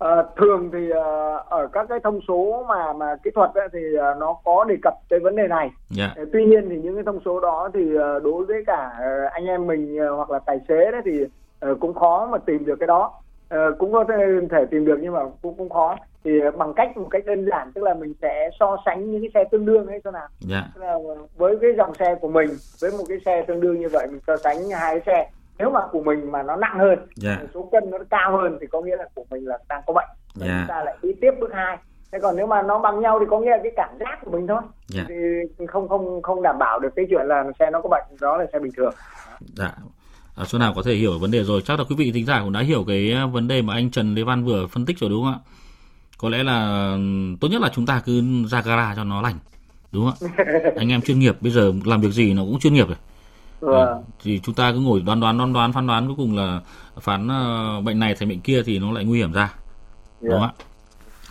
à, 0.00 0.24
thường 0.36 0.70
thì 0.72 0.92
uh, 0.92 1.48
ở 1.48 1.68
các 1.72 1.86
cái 1.88 2.00
thông 2.04 2.20
số 2.28 2.64
mà 2.68 2.92
mà 2.92 3.16
kỹ 3.24 3.30
thuật 3.34 3.50
ấy, 3.54 3.68
thì 3.72 3.78
uh, 3.94 4.18
nó 4.18 4.36
có 4.44 4.64
đề 4.64 4.76
cập 4.82 4.94
tới 5.08 5.20
vấn 5.20 5.36
đề 5.36 5.48
này. 5.48 5.70
Yeah. 5.98 6.28
tuy 6.32 6.44
nhiên 6.44 6.68
thì 6.68 6.76
những 6.76 6.94
cái 6.94 7.04
thông 7.04 7.20
số 7.24 7.40
đó 7.40 7.70
thì 7.74 7.94
uh, 7.94 8.22
đối 8.22 8.44
với 8.44 8.64
cả 8.66 8.90
anh 9.32 9.46
em 9.46 9.66
mình 9.66 9.96
uh, 9.96 10.16
hoặc 10.16 10.30
là 10.30 10.38
tài 10.38 10.60
xế 10.68 10.90
đấy 10.90 11.00
thì 11.04 11.22
uh, 11.22 11.80
cũng 11.80 11.94
khó 11.94 12.28
mà 12.30 12.38
tìm 12.38 12.64
được 12.64 12.76
cái 12.80 12.86
đó. 12.86 13.12
Uh, 13.54 13.78
cũng 13.78 13.92
có 13.92 14.04
thể, 14.08 14.14
thể 14.50 14.64
tìm 14.70 14.84
được 14.84 14.98
nhưng 15.02 15.12
mà 15.12 15.20
cũng 15.42 15.54
cũng 15.58 15.70
khó. 15.70 15.96
Thì 16.24 16.30
bằng 16.58 16.74
cách 16.74 16.96
một 16.96 17.08
cách 17.10 17.26
đơn 17.26 17.46
giản 17.50 17.72
tức 17.72 17.84
là 17.84 17.94
mình 17.94 18.14
sẽ 18.22 18.50
so 18.60 18.76
sánh 18.86 19.10
những 19.10 19.22
cái 19.22 19.30
xe 19.34 19.48
tương 19.50 19.66
đương 19.66 19.86
ấy 19.86 20.00
cho 20.04 20.10
nào. 20.10 20.28
Yeah. 20.50 20.64
tức 20.74 20.80
là 20.80 20.94
với 21.36 21.56
cái 21.62 21.70
dòng 21.76 21.94
xe 21.94 22.14
của 22.20 22.28
mình 22.28 22.48
với 22.80 22.90
một 22.90 23.04
cái 23.08 23.18
xe 23.24 23.44
tương 23.48 23.60
đương 23.60 23.80
như 23.80 23.88
vậy 23.92 24.06
mình 24.10 24.20
so 24.26 24.36
sánh 24.36 24.70
hai 24.70 25.00
cái 25.00 25.02
xe 25.06 25.30
nếu 25.60 25.70
mà 25.70 25.80
của 25.92 26.02
mình 26.02 26.32
mà 26.32 26.42
nó 26.42 26.56
nặng 26.56 26.78
hơn 26.78 26.98
yeah. 27.24 27.38
số 27.54 27.68
cân 27.72 27.90
nó 27.90 27.98
cao 28.10 28.36
hơn 28.36 28.58
thì 28.60 28.66
có 28.66 28.80
nghĩa 28.80 28.96
là 28.96 29.04
của 29.14 29.24
mình 29.30 29.48
là 29.48 29.58
đang 29.68 29.82
có 29.86 29.92
bệnh. 29.92 30.08
Và 30.34 30.46
yeah. 30.46 30.58
chúng 30.60 30.68
ta 30.68 30.84
lại 30.84 30.96
đi 31.02 31.10
tiếp 31.20 31.30
bước 31.40 31.50
hai. 31.54 31.78
Thế 32.12 32.18
còn 32.22 32.36
nếu 32.36 32.46
mà 32.46 32.62
nó 32.62 32.78
bằng 32.78 33.00
nhau 33.00 33.18
thì 33.20 33.26
có 33.30 33.40
nghĩa 33.40 33.50
là 33.50 33.58
cái 33.62 33.72
cảm 33.76 33.88
giác 34.00 34.18
của 34.24 34.30
mình 34.30 34.46
thôi. 34.46 34.60
Yeah. 34.94 35.06
thì 35.08 35.66
không 35.66 35.88
không 35.88 36.22
không 36.22 36.42
đảm 36.42 36.58
bảo 36.58 36.78
được 36.78 36.88
cái 36.96 37.06
chuyện 37.10 37.26
là 37.26 37.44
xe 37.58 37.70
nó 37.70 37.80
có 37.80 37.88
bệnh 37.88 38.04
đó 38.20 38.36
là 38.36 38.46
xe 38.52 38.58
bình 38.58 38.72
thường. 38.76 38.94
Dạ. 39.40 39.72
À, 40.36 40.44
số 40.44 40.58
nào 40.58 40.72
có 40.76 40.82
thể 40.84 40.94
hiểu 40.94 41.18
vấn 41.18 41.30
đề 41.30 41.44
rồi. 41.44 41.62
Chắc 41.64 41.78
là 41.78 41.84
quý 41.88 41.96
vị 41.98 42.12
thính 42.12 42.26
giả 42.26 42.40
cũng 42.42 42.52
đã 42.52 42.60
hiểu 42.60 42.84
cái 42.86 43.14
vấn 43.32 43.48
đề 43.48 43.62
mà 43.62 43.74
anh 43.74 43.90
Trần 43.90 44.14
Lê 44.14 44.22
Văn 44.22 44.44
vừa 44.44 44.66
phân 44.66 44.86
tích 44.86 44.98
rồi 44.98 45.10
đúng 45.10 45.24
không 45.24 45.32
ạ? 45.32 45.38
Có 46.18 46.28
lẽ 46.28 46.42
là 46.42 46.90
tốt 47.40 47.48
nhất 47.50 47.62
là 47.62 47.70
chúng 47.74 47.86
ta 47.86 48.02
cứ 48.06 48.22
ra 48.50 48.62
gara 48.62 48.94
cho 48.96 49.04
nó 49.04 49.22
lành 49.22 49.38
đúng 49.92 50.10
không 50.10 50.28
ạ? 50.36 50.44
Anh 50.76 50.88
em 50.88 51.00
chuyên 51.00 51.18
nghiệp 51.18 51.36
bây 51.40 51.52
giờ 51.52 51.72
làm 51.84 52.00
việc 52.00 52.10
gì 52.10 52.34
nó 52.34 52.42
cũng 52.42 52.58
chuyên 52.58 52.74
nghiệp 52.74 52.88
rồi 52.88 52.96
Vâng. 53.60 54.04
thì 54.22 54.40
chúng 54.42 54.54
ta 54.54 54.72
cứ 54.72 54.78
ngồi 54.78 55.00
đoán 55.00 55.20
đoán 55.20 55.38
đoán 55.38 55.52
đoán 55.52 55.72
phán 55.72 55.86
đoán 55.86 56.06
cuối 56.06 56.16
cùng 56.16 56.36
là 56.36 56.60
phán 57.00 57.26
uh, 57.26 57.84
bệnh 57.84 57.98
này 57.98 58.14
thành 58.14 58.28
bệnh 58.28 58.40
kia 58.40 58.62
thì 58.62 58.78
nó 58.78 58.92
lại 58.92 59.04
nguy 59.04 59.18
hiểm 59.18 59.32
ra 59.32 59.42
yeah. 59.42 59.54
đúng 60.22 60.32
không 60.32 60.42
ạ 60.42 60.52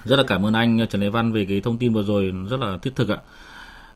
rất 0.03 0.15
là 0.15 0.23
cảm 0.27 0.45
ơn 0.45 0.53
anh 0.53 0.87
Trần 0.89 1.01
Lê 1.01 1.09
Văn 1.09 1.31
về 1.31 1.45
cái 1.45 1.61
thông 1.61 1.77
tin 1.77 1.93
vừa 1.93 2.03
rồi 2.03 2.33
rất 2.49 2.59
là 2.59 2.77
thiết 2.81 2.95
thực 2.95 3.09
ạ 3.09 3.17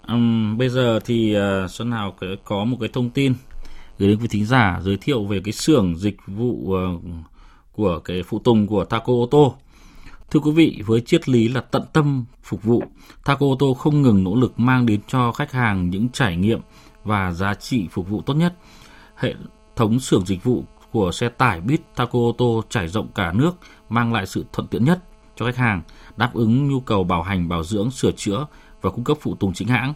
um, 0.07 0.57
bây 0.57 0.69
giờ 0.69 0.99
thì 1.05 1.37
uh, 1.37 1.71
Xuân 1.71 1.91
Hào 1.91 2.15
có 2.43 2.63
một 2.63 2.77
cái 2.79 2.89
thông 2.93 3.09
tin 3.09 3.33
gửi 3.99 4.09
đến 4.09 4.19
quý 4.19 4.27
thính 4.27 4.45
giả 4.45 4.79
giới 4.83 4.97
thiệu 4.97 5.23
về 5.23 5.41
cái 5.45 5.53
xưởng 5.53 5.97
dịch 5.97 6.17
vụ 6.27 6.51
uh, 6.51 7.01
của 7.71 7.99
cái 7.99 8.23
phụ 8.23 8.39
tùng 8.39 8.67
của 8.67 8.85
Taco 8.85 9.13
ô 9.13 9.27
tô 9.31 9.55
Thưa 10.33 10.39
quý 10.39 10.51
vị, 10.51 10.81
với 10.85 11.01
triết 11.01 11.29
lý 11.29 11.47
là 11.47 11.61
tận 11.61 11.83
tâm 11.93 12.25
phục 12.43 12.63
vụ, 12.63 12.83
Taco 13.25 13.45
ô 13.45 13.55
tô 13.59 13.73
không 13.73 14.01
ngừng 14.01 14.23
nỗ 14.23 14.35
lực 14.35 14.59
mang 14.59 14.85
đến 14.85 14.99
cho 15.07 15.31
khách 15.31 15.51
hàng 15.51 15.89
những 15.89 16.09
trải 16.09 16.37
nghiệm 16.37 16.59
và 17.03 17.31
giá 17.31 17.53
trị 17.53 17.87
phục 17.91 18.09
vụ 18.09 18.21
tốt 18.21 18.33
nhất. 18.33 18.53
Hệ 19.15 19.33
thống 19.75 19.99
xưởng 19.99 20.25
dịch 20.25 20.43
vụ 20.43 20.63
của 20.91 21.11
xe 21.11 21.29
tải 21.29 21.61
Bit 21.61 21.81
Taco 21.95 22.19
ô 22.19 22.35
tô 22.37 22.63
trải 22.69 22.87
rộng 22.87 23.07
cả 23.15 23.31
nước 23.33 23.51
mang 23.89 24.13
lại 24.13 24.25
sự 24.25 24.45
thuận 24.53 24.67
tiện 24.67 24.85
nhất 24.85 25.03
cho 25.35 25.45
khách 25.45 25.57
hàng, 25.57 25.81
đáp 26.17 26.33
ứng 26.33 26.67
nhu 26.67 26.79
cầu 26.79 27.03
bảo 27.03 27.23
hành, 27.23 27.49
bảo 27.49 27.63
dưỡng, 27.63 27.91
sửa 27.91 28.11
chữa 28.11 28.47
và 28.81 28.89
cung 28.89 29.03
cấp 29.03 29.17
phụ 29.21 29.35
tùng 29.35 29.53
chính 29.53 29.67
hãng. 29.67 29.93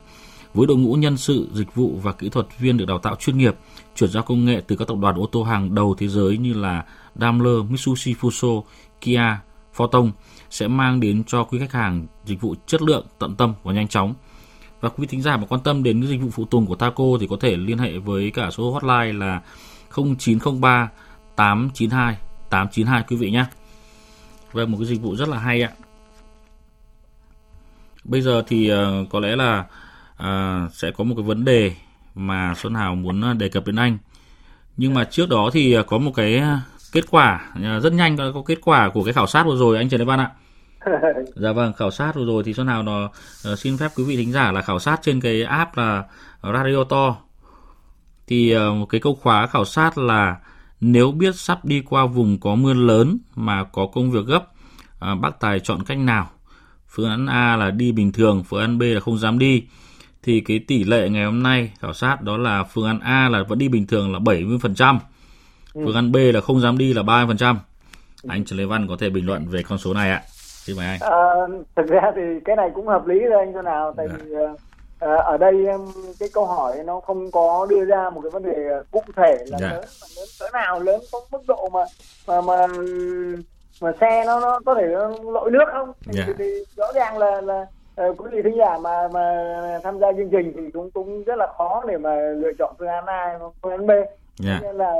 Với 0.53 0.67
đội 0.67 0.77
ngũ 0.77 0.93
nhân 0.93 1.17
sự, 1.17 1.49
dịch 1.53 1.75
vụ 1.75 1.99
và 2.03 2.11
kỹ 2.11 2.29
thuật 2.29 2.47
viên 2.59 2.77
được 2.77 2.85
đào 2.85 2.99
tạo 2.99 3.15
chuyên 3.15 3.37
nghiệp, 3.37 3.55
chuyển 3.95 4.09
giao 4.09 4.23
công 4.23 4.45
nghệ 4.45 4.61
từ 4.67 4.75
các 4.75 4.87
tập 4.87 4.97
đoàn 5.01 5.15
ô 5.15 5.29
tô 5.31 5.43
hàng 5.43 5.75
đầu 5.75 5.95
thế 5.97 6.07
giới 6.07 6.37
như 6.37 6.53
là 6.53 6.85
Daimler, 7.15 7.63
Mitsubishi 7.69 8.13
Fuso, 8.13 8.61
Kia, 9.01 9.37
Fortong 9.75 10.11
sẽ 10.49 10.67
mang 10.67 10.99
đến 10.99 11.23
cho 11.27 11.43
quý 11.43 11.59
khách 11.59 11.71
hàng 11.71 12.07
dịch 12.25 12.41
vụ 12.41 12.55
chất 12.67 12.81
lượng, 12.81 13.05
tận 13.19 13.35
tâm 13.35 13.53
và 13.63 13.73
nhanh 13.73 13.87
chóng. 13.87 14.13
Và 14.87 14.93
quý 14.97 15.07
thính 15.07 15.21
giả 15.21 15.37
mà 15.37 15.45
quan 15.45 15.61
tâm 15.61 15.83
đến 15.83 16.07
dịch 16.07 16.21
vụ 16.21 16.29
phụ 16.29 16.45
tùng 16.45 16.65
của 16.65 16.75
Taco 16.75 17.03
thì 17.19 17.27
có 17.29 17.37
thể 17.39 17.55
liên 17.55 17.77
hệ 17.77 17.97
với 17.97 18.31
cả 18.31 18.51
số 18.51 18.71
hotline 18.71 19.25
là 19.25 19.41
0903 20.17 20.89
892 21.35 22.17
892 22.49 23.03
quý 23.07 23.15
vị 23.15 23.31
nhé. 23.31 23.45
Và 24.51 24.65
một 24.65 24.77
cái 24.77 24.87
dịch 24.87 25.01
vụ 25.01 25.15
rất 25.15 25.29
là 25.29 25.37
hay 25.37 25.61
ạ. 25.61 25.71
Bây 28.03 28.21
giờ 28.21 28.43
thì 28.47 28.73
uh, 28.73 29.09
có 29.09 29.19
lẽ 29.19 29.35
là 29.35 29.65
uh, 30.13 30.73
sẽ 30.73 30.91
có 30.91 31.03
một 31.03 31.15
cái 31.17 31.23
vấn 31.23 31.45
đề 31.45 31.75
mà 32.15 32.53
Xuân 32.57 32.73
Hào 32.73 32.95
muốn 32.95 33.21
ờ, 33.21 33.33
đề 33.33 33.49
cập 33.49 33.65
đến 33.65 33.75
anh. 33.75 33.97
Nhưng 34.77 34.93
mà 34.93 35.03
trước 35.03 35.29
đó 35.29 35.49
thì 35.53 35.77
có 35.87 35.97
một 35.97 36.11
cái 36.15 36.41
kết 36.91 37.05
quả 37.11 37.51
rất 37.81 37.93
nhanh 37.93 38.17
có 38.17 38.43
kết 38.45 38.57
quả 38.61 38.89
của 38.89 39.03
cái 39.03 39.13
khảo 39.13 39.27
sát 39.27 39.43
vừa 39.43 39.57
rồi 39.57 39.77
anh 39.77 39.89
Trần 39.89 39.99
Đức 39.99 40.05
Văn 40.05 40.19
ạ. 40.19 40.31
dạ 41.35 41.51
vâng, 41.51 41.73
khảo 41.73 41.91
sát 41.91 42.15
vừa 42.15 42.25
rồi 42.25 42.43
thì 42.43 42.53
Xuân 42.53 42.67
Hào 42.67 42.83
nó 42.83 43.05
uh, 43.51 43.59
xin 43.59 43.77
phép 43.77 43.91
quý 43.95 44.03
vị 44.03 44.15
thính 44.15 44.31
giả 44.31 44.51
là 44.51 44.61
khảo 44.61 44.79
sát 44.79 44.99
trên 45.01 45.21
cái 45.21 45.43
app 45.43 45.77
là 45.77 46.03
Radio 46.43 46.83
To. 46.83 47.17
Thì 48.27 48.55
uh, 48.57 48.89
cái 48.89 49.01
câu 49.01 49.15
khóa 49.15 49.47
khảo 49.47 49.65
sát 49.65 49.97
là 49.97 50.37
nếu 50.81 51.11
biết 51.11 51.35
sắp 51.35 51.65
đi 51.65 51.83
qua 51.89 52.05
vùng 52.05 52.39
có 52.39 52.55
mưa 52.55 52.73
lớn 52.73 53.17
mà 53.35 53.63
có 53.63 53.87
công 53.93 54.11
việc 54.11 54.25
gấp, 54.25 54.43
uh, 55.11 55.19
bác 55.19 55.39
Tài 55.39 55.59
chọn 55.59 55.83
cách 55.83 55.97
nào? 55.97 56.29
Phương 56.87 57.09
án 57.09 57.25
A 57.25 57.55
là 57.55 57.71
đi 57.71 57.91
bình 57.91 58.11
thường, 58.11 58.43
phương 58.43 58.61
án 58.61 58.77
B 58.77 58.81
là 58.81 58.99
không 58.99 59.17
dám 59.17 59.39
đi. 59.39 59.63
Thì 60.23 60.39
cái 60.39 60.59
tỷ 60.59 60.83
lệ 60.83 61.09
ngày 61.09 61.25
hôm 61.25 61.43
nay 61.43 61.71
khảo 61.79 61.93
sát 61.93 62.21
đó 62.21 62.37
là 62.37 62.63
phương 62.63 62.87
án 62.87 62.99
A 62.99 63.29
là 63.29 63.43
vẫn 63.43 63.59
đi 63.59 63.67
bình 63.67 63.87
thường 63.87 64.13
là 64.13 64.19
70%. 64.19 64.99
Ừ. 65.73 65.81
Phương 65.85 65.95
án 65.95 66.11
B 66.11 66.15
là 66.33 66.41
không 66.41 66.59
dám 66.59 66.77
đi 66.77 66.93
là 66.93 67.01
30%. 67.03 67.55
Anh 68.27 68.45
Trần 68.45 68.59
Lê 68.59 68.65
Văn 68.65 68.87
có 68.87 68.97
thể 68.99 69.09
bình 69.09 69.25
luận 69.25 69.47
về 69.47 69.63
con 69.63 69.77
số 69.77 69.93
này 69.93 70.11
ạ. 70.11 70.21
Xin 70.67 70.77
mời 70.77 70.85
anh. 70.85 70.99
À, 70.99 71.19
thực 71.75 71.87
ra 71.87 72.11
thì 72.15 72.21
cái 72.45 72.55
này 72.55 72.71
cũng 72.75 72.87
hợp 72.87 73.07
lý 73.07 73.19
thôi 73.29 73.39
anh 73.39 73.53
cho 73.53 73.61
nào 73.61 73.93
tại 73.97 74.07
dạ. 74.09 74.15
vì 74.23 74.35
à, 74.99 75.15
ở 75.15 75.37
đây 75.37 75.65
cái 76.19 76.29
câu 76.33 76.45
hỏi 76.45 76.77
nó 76.85 76.99
không 76.99 77.31
có 77.31 77.67
đưa 77.69 77.85
ra 77.85 78.09
một 78.09 78.21
cái 78.23 78.29
vấn 78.29 78.43
đề 78.43 78.81
cụ 78.91 79.01
thể 79.15 79.37
là 79.47 79.57
dạ. 79.61 79.67
lớn 79.67 79.85
mà 80.01 80.07
lớn 80.17 80.27
cỡ 80.39 80.45
nào 80.53 80.79
lớn 80.79 81.01
có 81.11 81.19
mức 81.31 81.41
độ 81.47 81.69
mà 81.69 81.83
mà 82.27 82.41
mà 82.41 82.67
mà 83.81 83.91
xe 84.01 84.23
nó 84.25 84.39
nó 84.39 84.59
có 84.65 84.75
thể 84.75 84.87
lội 85.33 85.51
nước 85.51 85.65
không 85.71 85.91
thì. 86.05 86.11
Dạ. 86.17 86.23
thì, 86.27 86.33
thì 86.37 86.45
rõ 86.77 86.85
ràng 86.95 87.17
là 87.17 87.41
là 87.41 87.65
quý 87.95 88.29
vị 88.31 88.41
thính 88.43 88.57
giả 88.57 88.77
mà 88.81 89.07
mà 89.13 89.21
tham 89.83 89.99
gia 89.99 90.07
chương 90.17 90.29
trình 90.29 90.53
thì 90.55 90.71
cũng 90.73 90.91
cũng 90.91 91.23
rất 91.23 91.35
là 91.35 91.47
khó 91.57 91.83
để 91.87 91.97
mà 91.97 92.15
lựa 92.15 92.51
chọn 92.59 92.75
phương 92.79 92.87
án 92.87 93.05
A 93.05 93.39
phương 93.61 93.71
án 93.71 93.87
B 93.87 93.89
yeah. 93.89 94.07
Dạ. 94.39 94.59
nên 94.61 94.75
là 94.75 94.93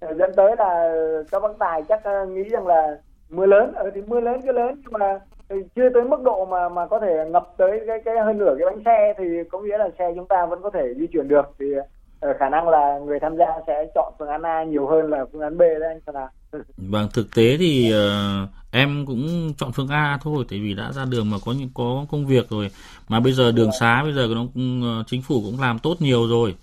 dẫn 0.00 0.32
tới 0.36 0.54
là 0.58 0.92
các 1.30 1.42
bác 1.42 1.58
tài 1.58 1.82
chắc 1.88 2.00
nghĩ 2.28 2.42
rằng 2.42 2.66
là 2.66 2.96
mưa 3.36 3.46
lớn. 3.46 3.72
Ở 3.74 3.90
thì 3.94 4.00
mưa 4.06 4.20
lớn 4.20 4.40
cái 4.44 4.52
lớn 4.52 4.82
nhưng 4.82 4.92
mà 4.92 5.18
chưa 5.48 5.88
tới 5.94 6.04
mức 6.04 6.22
độ 6.24 6.44
mà 6.44 6.68
mà 6.68 6.86
có 6.86 7.00
thể 7.00 7.30
ngập 7.30 7.54
tới 7.56 7.80
cái 7.86 7.98
cái 8.04 8.14
hơn 8.24 8.38
nửa 8.38 8.56
cái 8.58 8.66
bánh 8.66 8.82
xe 8.84 9.14
thì 9.18 9.24
có 9.50 9.60
nghĩa 9.60 9.78
là 9.78 9.88
xe 9.98 10.12
chúng 10.16 10.28
ta 10.28 10.46
vẫn 10.46 10.62
có 10.62 10.70
thể 10.70 10.94
di 10.96 11.06
chuyển 11.06 11.28
được. 11.28 11.44
Thì 11.58 11.66
uh, 11.76 12.36
khả 12.38 12.48
năng 12.48 12.68
là 12.68 12.98
người 12.98 13.20
tham 13.20 13.36
gia 13.36 13.46
sẽ 13.66 13.86
chọn 13.94 14.12
phương 14.18 14.28
án 14.28 14.42
A 14.42 14.64
nhiều 14.64 14.86
hơn 14.86 15.10
là 15.10 15.24
phương 15.32 15.42
án 15.42 15.58
B 15.58 15.60
đấy 15.60 15.88
anh 15.88 16.00
Sơn 16.06 16.14
Vâng, 16.76 17.08
thực 17.12 17.34
tế 17.34 17.56
thì 17.58 17.92
uh, 17.94 18.48
em 18.70 19.04
cũng 19.06 19.52
chọn 19.58 19.72
phương 19.72 19.88
A 19.88 20.18
thôi, 20.22 20.44
tại 20.50 20.58
vì 20.58 20.74
đã 20.74 20.92
ra 20.92 21.04
đường 21.10 21.30
mà 21.30 21.36
có 21.44 21.52
những 21.58 21.70
có 21.74 22.06
công 22.10 22.26
việc 22.26 22.50
rồi, 22.50 22.70
mà 23.08 23.20
bây 23.20 23.32
giờ 23.32 23.52
đường 23.52 23.70
xá 23.80 24.02
bây 24.02 24.12
giờ 24.12 24.26
nó 24.34 24.46
cũng, 24.54 24.82
uh, 25.00 25.06
chính 25.06 25.22
phủ 25.22 25.34
cũng 25.44 25.60
làm 25.60 25.78
tốt 25.78 25.96
nhiều 26.00 26.26
rồi, 26.28 26.54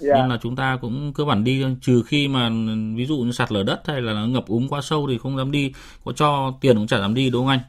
yeah. 0.00 0.14
Dạ. 0.14 0.14
nên 0.14 0.28
là 0.28 0.38
chúng 0.42 0.56
ta 0.56 0.78
cũng 0.80 1.12
cơ 1.12 1.24
bản 1.24 1.44
đi 1.44 1.64
trừ 1.80 2.02
khi 2.06 2.28
mà 2.28 2.50
ví 2.96 3.06
dụ 3.06 3.18
như 3.18 3.32
sạt 3.32 3.52
lở 3.52 3.62
đất 3.62 3.80
hay 3.86 4.00
là 4.00 4.12
nó 4.12 4.26
ngập 4.26 4.46
úng 4.46 4.68
quá 4.68 4.80
sâu 4.80 5.06
thì 5.08 5.18
không 5.18 5.36
dám 5.36 5.50
đi, 5.50 5.72
có 6.04 6.12
cho 6.12 6.54
tiền 6.60 6.76
cũng 6.76 6.86
chả 6.86 6.98
dám 6.98 7.14
đi 7.14 7.30
đúng 7.30 7.42
không 7.42 7.48
anh? 7.48 7.60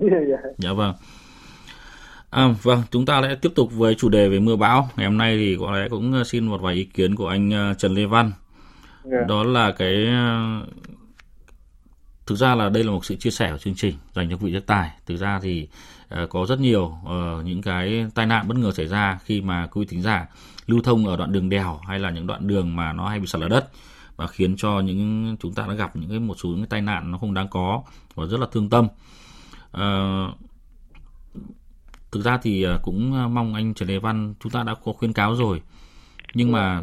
Yeah, 0.00 0.28
yeah. 0.28 0.58
Dạ 0.58 0.72
vâng. 0.72 0.94
À, 2.30 2.48
vâng, 2.62 2.82
chúng 2.90 3.06
ta 3.06 3.20
lại 3.20 3.36
tiếp 3.36 3.52
tục 3.54 3.72
với 3.72 3.94
chủ 3.94 4.08
đề 4.08 4.28
về 4.28 4.40
mưa 4.40 4.56
bão. 4.56 4.88
Ngày 4.96 5.06
hôm 5.06 5.18
nay 5.18 5.36
thì 5.36 5.56
có 5.60 5.70
lẽ 5.72 5.88
cũng 5.88 6.24
xin 6.24 6.46
một 6.46 6.60
vài 6.60 6.74
ý 6.74 6.84
kiến 6.84 7.14
của 7.14 7.28
anh 7.28 7.74
Trần 7.78 7.94
Lê 7.94 8.06
Văn. 8.06 8.32
Yeah. 9.12 9.26
Đó 9.26 9.44
là 9.44 9.72
cái 9.72 10.06
thực 12.26 12.36
ra 12.36 12.54
là 12.54 12.68
đây 12.68 12.84
là 12.84 12.90
một 12.90 13.04
sự 13.04 13.16
chia 13.16 13.30
sẻ 13.30 13.50
của 13.52 13.58
chương 13.58 13.74
trình 13.74 13.94
dành 14.14 14.30
cho 14.30 14.36
vị 14.36 14.52
giác 14.52 14.66
tài 14.66 14.90
thực 15.06 15.16
ra 15.16 15.40
thì 15.42 15.68
uh, 16.22 16.30
có 16.30 16.46
rất 16.46 16.60
nhiều 16.60 16.94
uh, 17.04 17.44
những 17.44 17.62
cái 17.62 18.06
tai 18.14 18.26
nạn 18.26 18.48
bất 18.48 18.56
ngờ 18.56 18.72
xảy 18.72 18.86
ra 18.86 19.18
khi 19.24 19.40
mà 19.40 19.66
quý 19.66 19.80
vị 19.80 19.86
thính 19.90 20.02
giả 20.02 20.26
lưu 20.66 20.80
thông 20.82 21.06
ở 21.06 21.16
đoạn 21.16 21.32
đường 21.32 21.48
đèo 21.48 21.80
hay 21.86 21.98
là 21.98 22.10
những 22.10 22.26
đoạn 22.26 22.46
đường 22.46 22.76
mà 22.76 22.92
nó 22.92 23.08
hay 23.08 23.20
bị 23.20 23.26
sạt 23.26 23.40
lở 23.40 23.48
đất 23.48 23.70
và 24.16 24.26
khiến 24.26 24.56
cho 24.56 24.80
những 24.80 25.36
chúng 25.40 25.54
ta 25.54 25.66
đã 25.66 25.74
gặp 25.74 25.96
những 25.96 26.10
cái 26.10 26.18
một 26.18 26.34
số 26.38 26.48
những 26.48 26.60
cái 26.60 26.66
tai 26.70 26.80
nạn 26.80 27.10
nó 27.10 27.18
không 27.18 27.34
đáng 27.34 27.48
có 27.48 27.82
và 28.14 28.26
rất 28.26 28.40
là 28.40 28.46
thương 28.52 28.70
tâm 28.70 28.88
uh, 29.76 30.34
thực 32.12 32.24
ra 32.24 32.38
thì 32.42 32.66
cũng 32.82 33.34
mong 33.34 33.54
anh 33.54 33.74
Trần 33.74 33.88
Lê 33.88 33.98
Văn 33.98 34.34
chúng 34.40 34.52
ta 34.52 34.62
đã 34.62 34.74
có 34.84 34.92
khuyên 34.92 35.12
cáo 35.12 35.34
rồi 35.34 35.62
nhưng 36.34 36.52
mà 36.52 36.82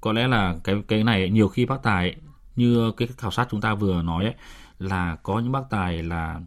có 0.00 0.12
lẽ 0.12 0.28
là 0.28 0.56
cái 0.64 0.76
cái 0.88 1.04
này 1.04 1.30
nhiều 1.30 1.48
khi 1.48 1.66
bác 1.66 1.82
tài 1.82 2.16
như 2.56 2.92
cái 2.96 3.08
khảo 3.16 3.30
sát 3.30 3.48
chúng 3.50 3.60
ta 3.60 3.74
vừa 3.74 4.02
nói 4.02 4.24
ấy, 4.24 4.34
là 4.78 5.16
có 5.22 5.40
những 5.40 5.52
bác 5.52 5.70
tài 5.70 6.02
là 6.02 6.40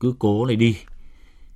cứ 0.00 0.14
cố 0.18 0.46
để 0.46 0.56
đi 0.56 0.76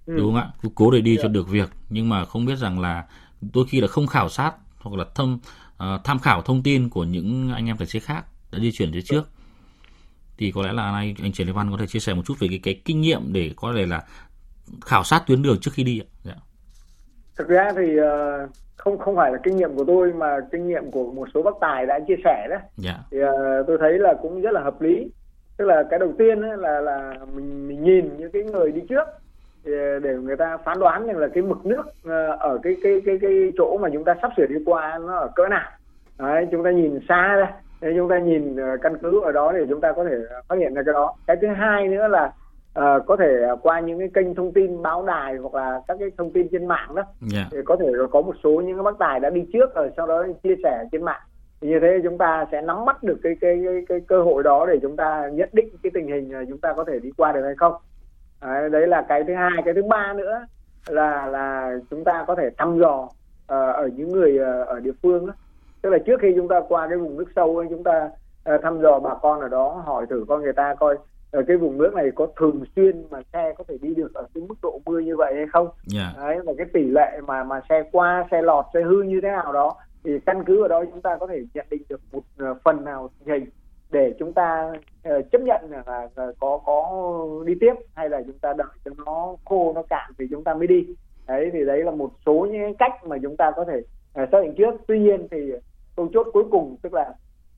ừ. 0.06 0.16
đúng 0.16 0.34
không 0.34 0.42
ạ 0.42 0.50
cứ 0.62 0.68
cố 0.74 0.90
để 0.90 1.00
đi 1.00 1.10
yeah. 1.10 1.22
cho 1.22 1.28
dạ. 1.28 1.32
được 1.32 1.48
việc 1.48 1.70
nhưng 1.90 2.08
mà 2.08 2.24
không 2.24 2.44
biết 2.44 2.56
rằng 2.56 2.80
là 2.80 3.06
đôi 3.52 3.66
khi 3.68 3.80
là 3.80 3.88
không 3.88 4.06
khảo 4.06 4.28
sát 4.28 4.52
hoặc 4.80 4.98
là 4.98 5.04
thâm 5.14 5.38
uh, 5.72 6.04
tham 6.04 6.18
khảo 6.18 6.42
thông 6.42 6.62
tin 6.62 6.90
của 6.90 7.04
những 7.04 7.50
anh 7.54 7.66
em 7.66 7.76
tài 7.76 7.86
xế 7.86 7.98
khác 7.98 8.24
đã 8.52 8.58
di 8.58 8.72
chuyển 8.72 8.92
phía 8.92 9.02
trước 9.02 9.28
thì 10.38 10.52
có 10.54 10.62
lẽ 10.62 10.72
là 10.72 10.82
anh 10.82 11.14
anh 11.22 11.32
Trần 11.32 11.46
Lê 11.46 11.52
Văn 11.52 11.70
có 11.70 11.76
thể 11.76 11.86
chia 11.86 11.98
sẻ 11.98 12.14
một 12.14 12.22
chút 12.26 12.34
về 12.40 12.48
cái 12.50 12.60
cái 12.62 12.80
kinh 12.84 13.00
nghiệm 13.00 13.32
để 13.32 13.50
có 13.56 13.72
thể 13.76 13.86
là 13.86 14.04
khảo 14.86 15.04
sát 15.04 15.22
tuyến 15.26 15.42
đường 15.42 15.56
trước 15.60 15.70
khi 15.74 15.84
đi 15.84 16.00
ạ. 16.00 16.06
Dạ. 16.24 16.34
Thực 17.36 17.48
ra 17.48 17.72
thì 17.76 18.00
uh, 18.00 18.50
không 18.76 18.98
không 18.98 19.16
phải 19.16 19.32
là 19.32 19.38
kinh 19.44 19.56
nghiệm 19.56 19.76
của 19.76 19.84
tôi 19.84 20.12
mà 20.12 20.36
kinh 20.52 20.68
nghiệm 20.68 20.90
của 20.90 21.12
một 21.12 21.28
số 21.34 21.42
bác 21.42 21.54
tài 21.60 21.86
đã 21.86 21.98
chia 22.08 22.16
sẻ 22.24 22.46
đó. 22.50 22.56
Dạ. 22.76 22.98
Thì 23.10 23.18
uh, 23.18 23.66
tôi 23.66 23.78
thấy 23.80 23.98
là 23.98 24.14
cũng 24.22 24.40
rất 24.40 24.50
là 24.52 24.60
hợp 24.60 24.80
lý 24.80 25.10
tức 25.58 25.64
là 25.64 25.82
cái 25.90 25.98
đầu 25.98 26.12
tiên 26.18 26.42
ấy 26.42 26.56
là 26.56 26.80
là 26.80 27.14
mình, 27.34 27.68
mình 27.68 27.82
nhìn 27.82 28.16
những 28.16 28.32
cái 28.32 28.42
người 28.42 28.72
đi 28.72 28.80
trước 28.88 29.04
để 30.02 30.14
người 30.22 30.36
ta 30.36 30.56
phán 30.56 30.78
đoán 30.78 31.06
rằng 31.06 31.16
là 31.16 31.28
cái 31.34 31.42
mực 31.42 31.66
nước 31.66 31.82
ờ, 32.04 32.36
ở 32.40 32.58
cái 32.62 32.76
cái 32.82 33.00
cái 33.06 33.18
cái 33.20 33.52
chỗ 33.58 33.78
mà 33.78 33.88
chúng 33.92 34.04
ta 34.04 34.14
sắp 34.22 34.30
sửa 34.36 34.46
đi 34.46 34.56
qua 34.66 34.98
nó 35.06 35.16
ở 35.16 35.28
cỡ 35.36 35.48
nào 35.48 35.70
đấy 36.18 36.46
chúng 36.50 36.64
ta 36.64 36.70
nhìn 36.70 37.00
xa 37.08 37.36
ra 37.36 37.52
để 37.80 37.92
chúng 37.96 38.08
ta 38.08 38.18
nhìn 38.18 38.56
ờ, 38.56 38.76
căn 38.82 38.98
cứ 39.02 39.20
ở 39.20 39.32
đó 39.32 39.52
để 39.52 39.66
chúng 39.68 39.80
ta 39.80 39.92
có 39.92 40.04
thể 40.04 40.16
phát 40.48 40.58
hiện 40.58 40.74
ra 40.74 40.82
cái 40.86 40.94
đó 40.94 41.14
cái 41.26 41.36
thứ 41.40 41.48
hai 41.48 41.88
nữa 41.88 42.08
là 42.08 42.32
uh, 42.78 43.06
có 43.06 43.16
thể 43.16 43.48
qua 43.62 43.80
những 43.80 43.98
cái 43.98 44.08
kênh 44.14 44.34
thông 44.34 44.52
tin 44.52 44.82
báo 44.82 45.06
đài 45.06 45.36
hoặc 45.36 45.54
là 45.54 45.80
các 45.88 45.96
cái 46.00 46.08
thông 46.18 46.32
tin 46.32 46.48
trên 46.52 46.66
mạng 46.66 46.94
đó 46.94 47.02
yeah. 47.02 47.32
Dạ. 47.32 47.44
thì 47.50 47.58
có 47.64 47.76
thể 47.76 47.86
có 48.10 48.20
một 48.20 48.34
số 48.44 48.50
những 48.50 48.76
cái 48.76 48.82
bác 48.82 48.98
tài 48.98 49.20
đã 49.20 49.30
đi 49.30 49.46
trước 49.52 49.74
rồi 49.74 49.90
sau 49.96 50.06
đó 50.06 50.26
chia 50.42 50.54
sẻ 50.62 50.84
trên 50.92 51.04
mạng 51.04 51.20
thì 51.60 51.68
như 51.68 51.80
thế 51.80 52.00
chúng 52.02 52.18
ta 52.18 52.46
sẽ 52.52 52.62
nắm 52.62 52.84
bắt 52.84 53.02
được 53.02 53.18
cái 53.22 53.36
cái 53.40 53.62
cái, 53.64 53.84
cái 53.88 54.00
cơ 54.00 54.22
hội 54.22 54.42
đó 54.42 54.66
để 54.66 54.78
chúng 54.82 54.96
ta 54.96 55.28
nhận 55.32 55.48
định 55.52 55.68
cái 55.82 55.90
tình 55.94 56.06
hình 56.06 56.32
chúng 56.48 56.58
ta 56.58 56.72
có 56.72 56.84
thể 56.84 56.98
đi 56.98 57.10
qua 57.16 57.32
được 57.32 57.42
hay 57.44 57.54
không 57.54 57.72
đấy, 58.42 58.70
đấy 58.70 58.86
là 58.86 59.02
cái 59.08 59.24
thứ 59.24 59.34
hai 59.34 59.50
cái 59.64 59.74
thứ 59.74 59.82
ba 59.82 60.12
nữa 60.12 60.46
là 60.86 61.26
là 61.26 61.72
chúng 61.90 62.04
ta 62.04 62.24
có 62.26 62.34
thể 62.34 62.50
thăm 62.58 62.78
dò 62.78 62.96
uh, 63.02 63.10
ở 63.74 63.90
những 63.96 64.12
người 64.12 64.38
uh, 64.38 64.68
ở 64.68 64.80
địa 64.80 64.92
phương 65.02 65.26
đó. 65.26 65.32
tức 65.82 65.90
là 65.90 65.98
trước 66.06 66.20
khi 66.20 66.28
chúng 66.36 66.48
ta 66.48 66.60
qua 66.68 66.88
cái 66.88 66.98
vùng 66.98 67.16
nước 67.16 67.28
sâu 67.36 67.56
ấy, 67.56 67.66
chúng 67.70 67.84
ta 67.84 68.10
uh, 68.54 68.62
thăm 68.62 68.80
dò 68.82 68.98
bà 68.98 69.14
con 69.14 69.40
ở 69.40 69.48
đó 69.48 69.82
hỏi 69.86 70.06
thử 70.10 70.24
con 70.28 70.42
người 70.42 70.52
ta 70.52 70.74
coi 70.74 70.96
ở 71.30 71.42
cái 71.48 71.56
vùng 71.56 71.78
nước 71.78 71.94
này 71.94 72.10
có 72.14 72.26
thường 72.36 72.64
xuyên 72.76 73.04
mà 73.10 73.18
xe 73.32 73.54
có 73.58 73.64
thể 73.68 73.78
đi 73.80 73.94
được 73.94 74.14
ở 74.14 74.26
cái 74.34 74.44
mức 74.48 74.54
độ 74.62 74.80
mưa 74.86 74.98
như 74.98 75.16
vậy 75.16 75.34
hay 75.36 75.46
không 75.52 75.68
yeah. 75.94 76.14
Dạ. 76.16 76.22
đấy 76.22 76.38
và 76.46 76.52
cái 76.58 76.66
tỷ 76.72 76.84
lệ 76.84 77.20
mà 77.26 77.44
mà 77.44 77.60
xe 77.68 77.82
qua 77.92 78.26
xe 78.30 78.42
lọt 78.42 78.64
xe 78.74 78.82
hư 78.82 79.02
như 79.02 79.20
thế 79.22 79.28
nào 79.28 79.52
đó 79.52 79.76
thì 80.04 80.18
căn 80.26 80.44
cứ 80.44 80.62
ở 80.62 80.68
đó 80.68 80.84
chúng 80.90 81.02
ta 81.02 81.16
có 81.20 81.26
thể 81.26 81.44
nhận 81.54 81.66
định 81.70 81.82
được 81.88 82.00
một 82.12 82.22
phần 82.64 82.84
nào 82.84 83.10
tình 83.18 83.34
hình 83.34 83.50
để 83.90 84.14
chúng 84.18 84.32
ta 84.32 84.72
uh, 85.08 85.30
chấp 85.32 85.40
nhận 85.40 85.70
là, 85.70 86.04
uh, 86.04 86.38
có 86.40 86.60
có 86.66 87.04
đi 87.46 87.54
tiếp 87.60 87.74
hay 87.94 88.08
là 88.08 88.22
chúng 88.26 88.38
ta 88.38 88.52
đợi 88.58 88.66
cho 88.84 88.90
nó 89.06 89.36
khô 89.44 89.72
nó 89.74 89.82
cạn 89.82 90.10
thì 90.18 90.26
chúng 90.30 90.44
ta 90.44 90.54
mới 90.54 90.66
đi. 90.66 90.86
Đấy 91.26 91.50
thì 91.52 91.64
đấy 91.64 91.84
là 91.84 91.90
một 91.90 92.10
số 92.26 92.46
những 92.50 92.74
cách 92.74 93.04
mà 93.04 93.16
chúng 93.22 93.36
ta 93.36 93.50
có 93.56 93.64
thể 93.64 93.78
uh, 94.22 94.28
xác 94.32 94.42
định 94.42 94.54
trước. 94.54 94.74
Tuy 94.86 94.98
nhiên 94.98 95.28
thì 95.30 95.52
câu 95.96 96.08
chốt 96.12 96.26
cuối 96.32 96.44
cùng 96.50 96.76
tức 96.82 96.94
là 96.94 97.08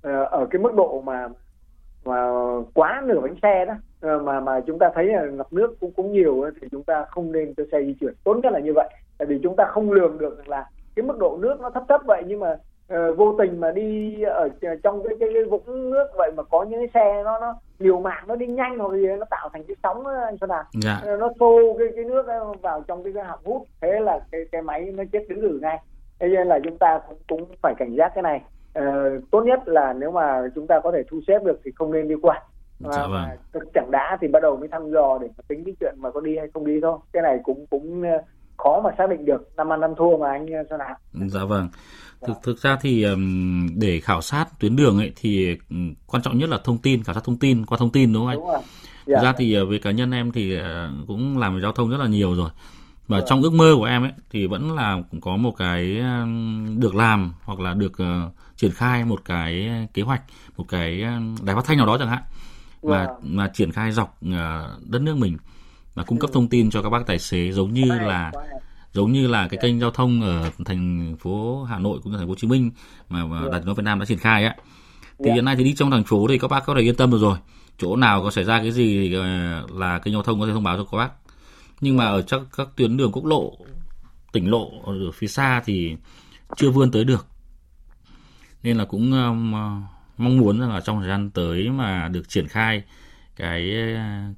uh, 0.08 0.30
ở 0.30 0.46
cái 0.50 0.62
mức 0.62 0.74
độ 0.74 1.00
mà 1.00 1.28
mà 2.04 2.30
quá 2.74 3.02
nửa 3.06 3.20
bánh 3.20 3.36
xe 3.42 3.64
đó 3.64 3.74
uh, 4.14 4.22
mà 4.22 4.40
mà 4.40 4.60
chúng 4.66 4.78
ta 4.78 4.90
thấy 4.94 5.04
là 5.04 5.24
ngập 5.24 5.52
nước 5.52 5.76
cũng 5.80 5.92
cũng 5.92 6.12
nhiều 6.12 6.50
thì 6.60 6.68
chúng 6.70 6.82
ta 6.82 7.04
không 7.10 7.32
nên 7.32 7.54
cho 7.54 7.64
xe 7.72 7.82
di 7.82 7.94
chuyển. 8.00 8.14
Tốt 8.24 8.34
nhất 8.42 8.52
là 8.52 8.60
như 8.60 8.72
vậy. 8.74 8.88
Tại 9.18 9.26
vì 9.26 9.40
chúng 9.42 9.56
ta 9.56 9.64
không 9.64 9.92
lường 9.92 10.18
được 10.18 10.48
là 10.48 10.66
cái 10.94 11.02
mức 11.02 11.18
độ 11.18 11.38
nước 11.40 11.60
nó 11.60 11.70
thấp 11.70 11.82
thấp 11.88 12.00
vậy 12.06 12.22
nhưng 12.26 12.40
mà 12.40 12.56
uh, 12.94 13.16
vô 13.16 13.34
tình 13.38 13.60
mà 13.60 13.72
đi 13.72 14.22
ở 14.22 14.48
trong 14.82 15.02
cái 15.08 15.16
cái, 15.20 15.28
cái 15.34 15.44
vũng 15.44 15.90
nước 15.90 16.06
vậy 16.16 16.32
mà 16.36 16.42
có 16.42 16.62
những 16.62 16.80
cái 16.80 16.88
xe 16.94 17.22
nó 17.24 17.38
nó 17.40 17.54
liều 17.78 18.00
mạng 18.00 18.24
nó 18.26 18.36
đi 18.36 18.46
nhanh 18.46 18.78
hoặc 18.78 18.92
gì 18.92 19.06
nó 19.18 19.24
tạo 19.30 19.48
thành 19.52 19.64
cái 19.64 19.76
sóng 19.82 20.04
đó, 20.04 20.10
anh 20.24 20.38
Xuân 20.38 20.50
à 20.50 20.64
dạ. 20.72 21.02
nó 21.18 21.28
xô 21.40 21.76
cái 21.78 21.88
cái 21.96 22.04
nước 22.04 22.26
vào 22.62 22.84
trong 22.88 23.04
cái, 23.04 23.12
cái 23.12 23.24
họng 23.24 23.40
hút 23.44 23.66
thế 23.80 24.00
là 24.00 24.20
cái 24.32 24.40
cái 24.52 24.62
máy 24.62 24.92
nó 24.94 25.04
chết 25.12 25.28
đứng 25.28 25.42
lử 25.42 25.58
ngay 25.62 25.78
thế 26.20 26.28
nên 26.28 26.48
là 26.48 26.58
chúng 26.64 26.78
ta 26.78 27.00
cũng 27.08 27.18
cũng 27.28 27.56
phải 27.62 27.74
cảnh 27.78 27.94
giác 27.94 28.12
cái 28.14 28.22
này 28.22 28.42
uh, 28.78 29.30
tốt 29.30 29.42
nhất 29.42 29.68
là 29.68 29.92
nếu 29.92 30.10
mà 30.10 30.42
chúng 30.54 30.66
ta 30.66 30.80
có 30.80 30.92
thể 30.92 31.02
thu 31.10 31.20
xếp 31.26 31.44
được 31.44 31.60
thì 31.64 31.70
không 31.74 31.92
nên 31.92 32.08
đi 32.08 32.14
qua 32.22 32.42
dạ 32.78 33.06
vâng. 33.06 33.64
chẳng 33.74 33.90
đã 33.90 34.18
thì 34.20 34.28
bắt 34.28 34.40
đầu 34.42 34.56
mới 34.56 34.68
thăm 34.68 34.90
dò 34.90 35.18
để 35.20 35.28
mà 35.36 35.42
tính 35.48 35.62
cái 35.64 35.74
chuyện 35.80 35.94
mà 35.98 36.10
có 36.10 36.20
đi 36.20 36.36
hay 36.38 36.48
không 36.54 36.66
đi 36.66 36.80
thôi 36.82 36.98
cái 37.12 37.22
này 37.22 37.38
cũng 37.42 37.66
cũng 37.70 38.02
khó 38.56 38.80
mà 38.84 38.90
xác 38.98 39.10
định 39.10 39.24
được 39.24 39.48
năm 39.56 39.72
ăn 39.72 39.80
năm 39.80 39.94
thua 39.94 40.16
mà 40.16 40.30
anh 40.30 40.46
Xuân 40.68 40.80
Hạ. 40.80 40.96
Dạ 41.12 41.40
vâng. 41.48 41.68
Thực 42.26 42.36
thực 42.42 42.62
ra 42.62 42.76
thì 42.80 43.06
để 43.74 44.00
khảo 44.00 44.22
sát 44.22 44.60
tuyến 44.60 44.76
đường 44.76 44.98
ấy 44.98 45.12
thì 45.16 45.56
quan 46.06 46.22
trọng 46.22 46.38
nhất 46.38 46.48
là 46.48 46.58
thông 46.64 46.78
tin, 46.78 47.02
khảo 47.02 47.14
sát 47.14 47.24
thông 47.24 47.38
tin 47.38 47.66
qua 47.66 47.78
thông 47.78 47.90
tin 47.90 48.12
đúng 48.12 48.22
không 48.22 48.28
anh? 48.28 48.38
Đúng 48.38 48.46
rồi. 48.46 48.60
Dạ. 49.06 49.16
Thực 49.16 49.24
ra 49.24 49.34
thì 49.38 49.54
ờ, 49.54 49.66
với 49.66 49.78
cá 49.78 49.90
nhân 49.90 50.10
em 50.10 50.32
thì 50.32 50.56
ờ, 50.56 50.90
cũng 51.06 51.38
làm 51.38 51.54
về 51.54 51.60
giao 51.60 51.72
thông 51.72 51.90
rất 51.90 51.96
là 51.96 52.06
nhiều 52.06 52.34
rồi. 52.34 52.50
Và 53.08 53.20
dạ. 53.20 53.26
trong 53.28 53.42
ước 53.42 53.52
mơ 53.52 53.74
của 53.76 53.84
em 53.84 54.02
ấy 54.02 54.12
thì 54.30 54.46
vẫn 54.46 54.72
là 54.72 55.02
có 55.20 55.36
một 55.36 55.54
cái 55.56 56.02
được 56.76 56.94
làm 56.94 57.32
hoặc 57.44 57.60
là 57.60 57.74
được 57.74 57.92
uh, 57.92 58.34
triển 58.56 58.70
khai 58.70 59.04
một 59.04 59.24
cái 59.24 59.70
kế 59.94 60.02
hoạch, 60.02 60.22
một 60.56 60.64
cái 60.68 61.04
đài 61.42 61.56
phát 61.56 61.64
thanh 61.64 61.76
nào 61.76 61.86
đó 61.86 61.98
chẳng 61.98 62.08
hạn 62.08 62.22
mà 62.82 63.06
dạ. 63.06 63.12
mà 63.22 63.50
triển 63.54 63.72
khai 63.72 63.92
dọc 63.92 64.18
đất 64.86 65.02
nước 65.02 65.16
mình 65.16 65.36
và 65.94 66.02
cung 66.02 66.18
cấp 66.18 66.30
thông 66.32 66.48
tin 66.48 66.70
cho 66.70 66.82
các 66.82 66.90
bác 66.90 67.06
tài 67.06 67.18
xế 67.18 67.52
giống 67.52 67.74
như 67.74 67.84
là 67.84 68.32
giống 68.92 69.12
như 69.12 69.26
là 69.26 69.48
cái 69.48 69.58
kênh 69.62 69.80
giao 69.80 69.90
thông 69.90 70.22
ở 70.22 70.50
thành 70.64 71.16
phố 71.20 71.64
Hà 71.64 71.78
Nội 71.78 72.00
cũng 72.02 72.12
như 72.12 72.18
thành 72.18 72.26
phố 72.26 72.30
Hồ 72.30 72.36
Chí 72.36 72.48
Minh 72.48 72.70
mà, 73.08 73.26
mà 73.26 73.40
Đài 73.52 73.60
nói 73.60 73.74
Việt 73.74 73.82
Nam 73.84 73.98
đã 73.98 74.04
triển 74.04 74.18
khai 74.18 74.44
á. 74.44 74.56
Thì 75.24 75.30
hiện 75.30 75.44
nay 75.44 75.56
thì 75.56 75.64
đi 75.64 75.74
trong 75.74 75.90
thành 75.90 76.04
phố 76.04 76.26
thì 76.28 76.38
các 76.38 76.48
bác 76.48 76.66
có 76.66 76.74
thể 76.74 76.80
yên 76.80 76.96
tâm 76.96 77.10
được 77.10 77.18
rồi. 77.18 77.38
Chỗ 77.78 77.96
nào 77.96 78.22
có 78.22 78.30
xảy 78.30 78.44
ra 78.44 78.58
cái 78.58 78.72
gì 78.72 79.14
ờ, 79.14 79.22
là 79.74 79.98
kênh 79.98 80.14
giao 80.14 80.22
thông 80.22 80.40
có 80.40 80.46
thể 80.46 80.52
thông 80.52 80.62
báo 80.62 80.76
cho 80.76 80.84
các 80.84 80.98
bác. 80.98 81.10
Nhưng 81.80 81.96
mà 81.96 82.06
ở 82.06 82.22
các 82.22 82.40
các 82.56 82.68
tuyến 82.76 82.96
đường 82.96 83.12
quốc 83.12 83.24
lộ 83.24 83.56
tỉnh 84.32 84.50
lộ 84.50 84.70
ở 84.84 85.10
phía 85.14 85.26
xa 85.26 85.62
thì 85.64 85.96
chưa 86.56 86.70
vươn 86.70 86.90
tới 86.90 87.04
được. 87.04 87.26
Nên 88.62 88.76
là 88.76 88.84
cũng 88.84 89.12
um, 89.12 89.52
mong 90.18 90.38
muốn 90.38 90.60
rằng 90.60 90.72
là 90.72 90.80
trong 90.80 91.00
thời 91.00 91.08
gian 91.08 91.30
tới 91.30 91.68
mà 91.68 92.08
được 92.08 92.28
triển 92.28 92.48
khai 92.48 92.82
cái 93.36 93.62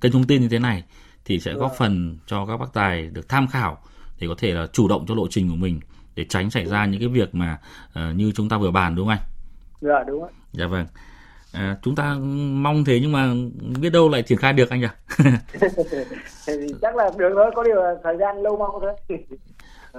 kênh 0.01 0.13
thông 0.13 0.25
tin 0.25 0.43
như 0.43 0.49
thế 0.49 0.59
này 0.59 0.83
thì 1.25 1.41
sẽ 1.41 1.55
góp 1.55 1.73
phần 1.79 2.19
cho 2.27 2.47
các 2.47 2.57
bác 2.57 2.73
tài 2.73 3.09
được 3.09 3.29
tham 3.29 3.49
khảo 3.49 3.79
để 4.23 4.29
có 4.29 4.35
thể 4.39 4.53
là 4.53 4.67
chủ 4.73 4.89
động 4.89 5.05
cho 5.09 5.15
lộ 5.15 5.27
trình 5.31 5.49
của 5.49 5.57
mình 5.57 5.81
để 6.15 6.25
tránh 6.29 6.51
xảy 6.51 6.67
ra 6.67 6.87
những 6.87 7.01
cái 7.01 7.09
việc 7.09 7.35
mà 7.35 7.59
uh, 7.89 8.17
như 8.17 8.33
chúng 8.33 8.49
ta 8.49 8.59
vừa 8.59 8.71
bàn 8.71 8.95
đúng 8.95 9.07
không 9.07 9.17
anh? 9.19 9.21
Dạ 9.81 10.05
đúng 10.07 10.23
ạ. 10.25 10.29
Dạ 10.53 10.67
vâng. 10.67 10.87
À, 11.53 11.77
chúng 11.83 11.95
ta 11.95 12.15
mong 12.53 12.85
thế 12.85 12.99
nhưng 13.03 13.13
mà 13.13 13.35
biết 13.81 13.91
đâu 13.91 14.09
lại 14.09 14.23
triển 14.23 14.39
khai 14.39 14.53
được 14.53 14.71
anh 14.71 14.81
nhỉ? 14.81 14.87
chắc 16.83 16.97
là 16.97 17.11
được 17.19 17.33
thôi, 17.35 17.51
có 17.57 17.63
điều 17.63 17.77
là 17.77 17.95
thời 18.05 18.17
gian 18.17 18.43
lâu 18.43 18.57
mong 18.57 18.71
thôi. 18.81 19.21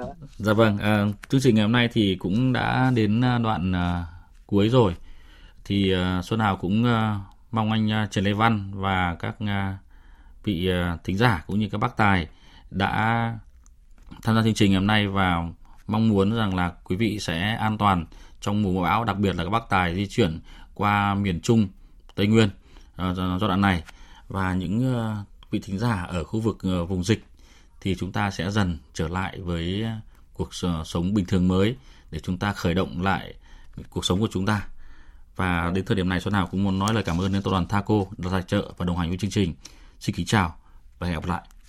dạ 0.37 0.53
vâng, 0.53 0.77
à, 0.77 1.05
chương 1.29 1.41
trình 1.41 1.55
ngày 1.55 1.63
hôm 1.63 1.71
nay 1.71 1.89
thì 1.93 2.15
cũng 2.19 2.53
đã 2.53 2.91
đến 2.95 3.21
đoạn 3.21 3.71
uh, 3.71 4.07
cuối 4.45 4.69
rồi. 4.69 4.95
Thì 5.65 5.95
uh, 5.95 6.25
Xuân 6.25 6.39
Hào 6.39 6.57
cũng 6.57 6.83
uh, 6.83 7.21
mong 7.51 7.71
anh 7.71 8.03
uh, 8.03 8.11
Trần 8.11 8.23
Lê 8.23 8.33
Văn 8.33 8.71
và 8.75 9.15
các 9.19 9.35
uh, 9.43 9.79
vị 10.43 10.67
ờ, 10.67 10.97
thính 11.03 11.17
giả 11.17 11.43
cũng 11.47 11.59
như 11.59 11.69
các 11.71 11.77
bác 11.77 11.97
tài 11.97 12.27
đã 12.71 13.33
tham 14.21 14.35
gia 14.35 14.43
chương 14.43 14.53
trình 14.53 14.71
ngày 14.71 14.79
hôm 14.79 14.87
nay 14.87 15.07
và 15.07 15.43
mong 15.87 16.09
muốn 16.09 16.35
rằng 16.35 16.55
là 16.55 16.71
quý 16.83 16.95
vị 16.95 17.19
sẽ 17.19 17.55
an 17.55 17.77
toàn 17.77 18.05
trong 18.41 18.61
mùa 18.61 18.83
bão, 18.83 19.03
đặc 19.03 19.17
biệt 19.17 19.35
là 19.35 19.43
các 19.43 19.49
bác 19.49 19.69
tài 19.69 19.95
di 19.95 20.07
chuyển 20.07 20.39
qua 20.73 21.15
miền 21.15 21.41
Trung, 21.41 21.67
Tây 22.15 22.27
Nguyên 22.27 22.49
ờ, 22.95 23.13
giai 23.13 23.47
đoạn 23.47 23.61
này. 23.61 23.83
Và 24.27 24.53
những 24.53 24.93
ờ, 24.93 25.15
vị 25.51 25.59
thính 25.59 25.79
giả 25.79 26.03
ở 26.03 26.23
khu 26.23 26.39
vực 26.39 26.57
ờ, 26.63 26.85
vùng 26.85 27.03
dịch 27.03 27.25
thì 27.81 27.95
chúng 27.95 28.11
ta 28.11 28.31
sẽ 28.31 28.51
dần 28.51 28.77
trở 28.93 29.07
lại 29.07 29.39
với 29.39 29.85
cuộc 30.33 30.49
sống 30.85 31.13
bình 31.13 31.25
thường 31.25 31.47
mới 31.47 31.75
để 32.11 32.19
chúng 32.19 32.37
ta 32.37 32.53
khởi 32.53 32.73
động 32.73 33.01
lại 33.01 33.33
cuộc 33.89 34.05
sống 34.05 34.19
của 34.19 34.29
chúng 34.31 34.45
ta. 34.45 34.67
Và 35.35 35.71
đến 35.75 35.85
thời 35.85 35.95
điểm 35.95 36.09
này 36.09 36.19
Xuân 36.19 36.33
nào 36.33 36.47
cũng 36.47 36.63
muốn 36.63 36.79
nói 36.79 36.93
lời 36.93 37.03
cảm 37.03 37.21
ơn 37.21 37.33
đến 37.33 37.41
tập 37.41 37.51
đoàn 37.51 37.67
Thaco 37.67 37.95
đã 38.17 38.29
tài 38.31 38.43
trợ 38.43 38.73
và 38.77 38.85
đồng 38.85 38.97
hành 38.97 39.09
với 39.09 39.17
chương 39.17 39.31
trình. 39.31 39.53
Xin 39.99 40.15
kính 40.15 40.25
chào 40.25 40.55
và 40.99 41.07
hẹn 41.07 41.15
gặp 41.15 41.25
lại. 41.25 41.52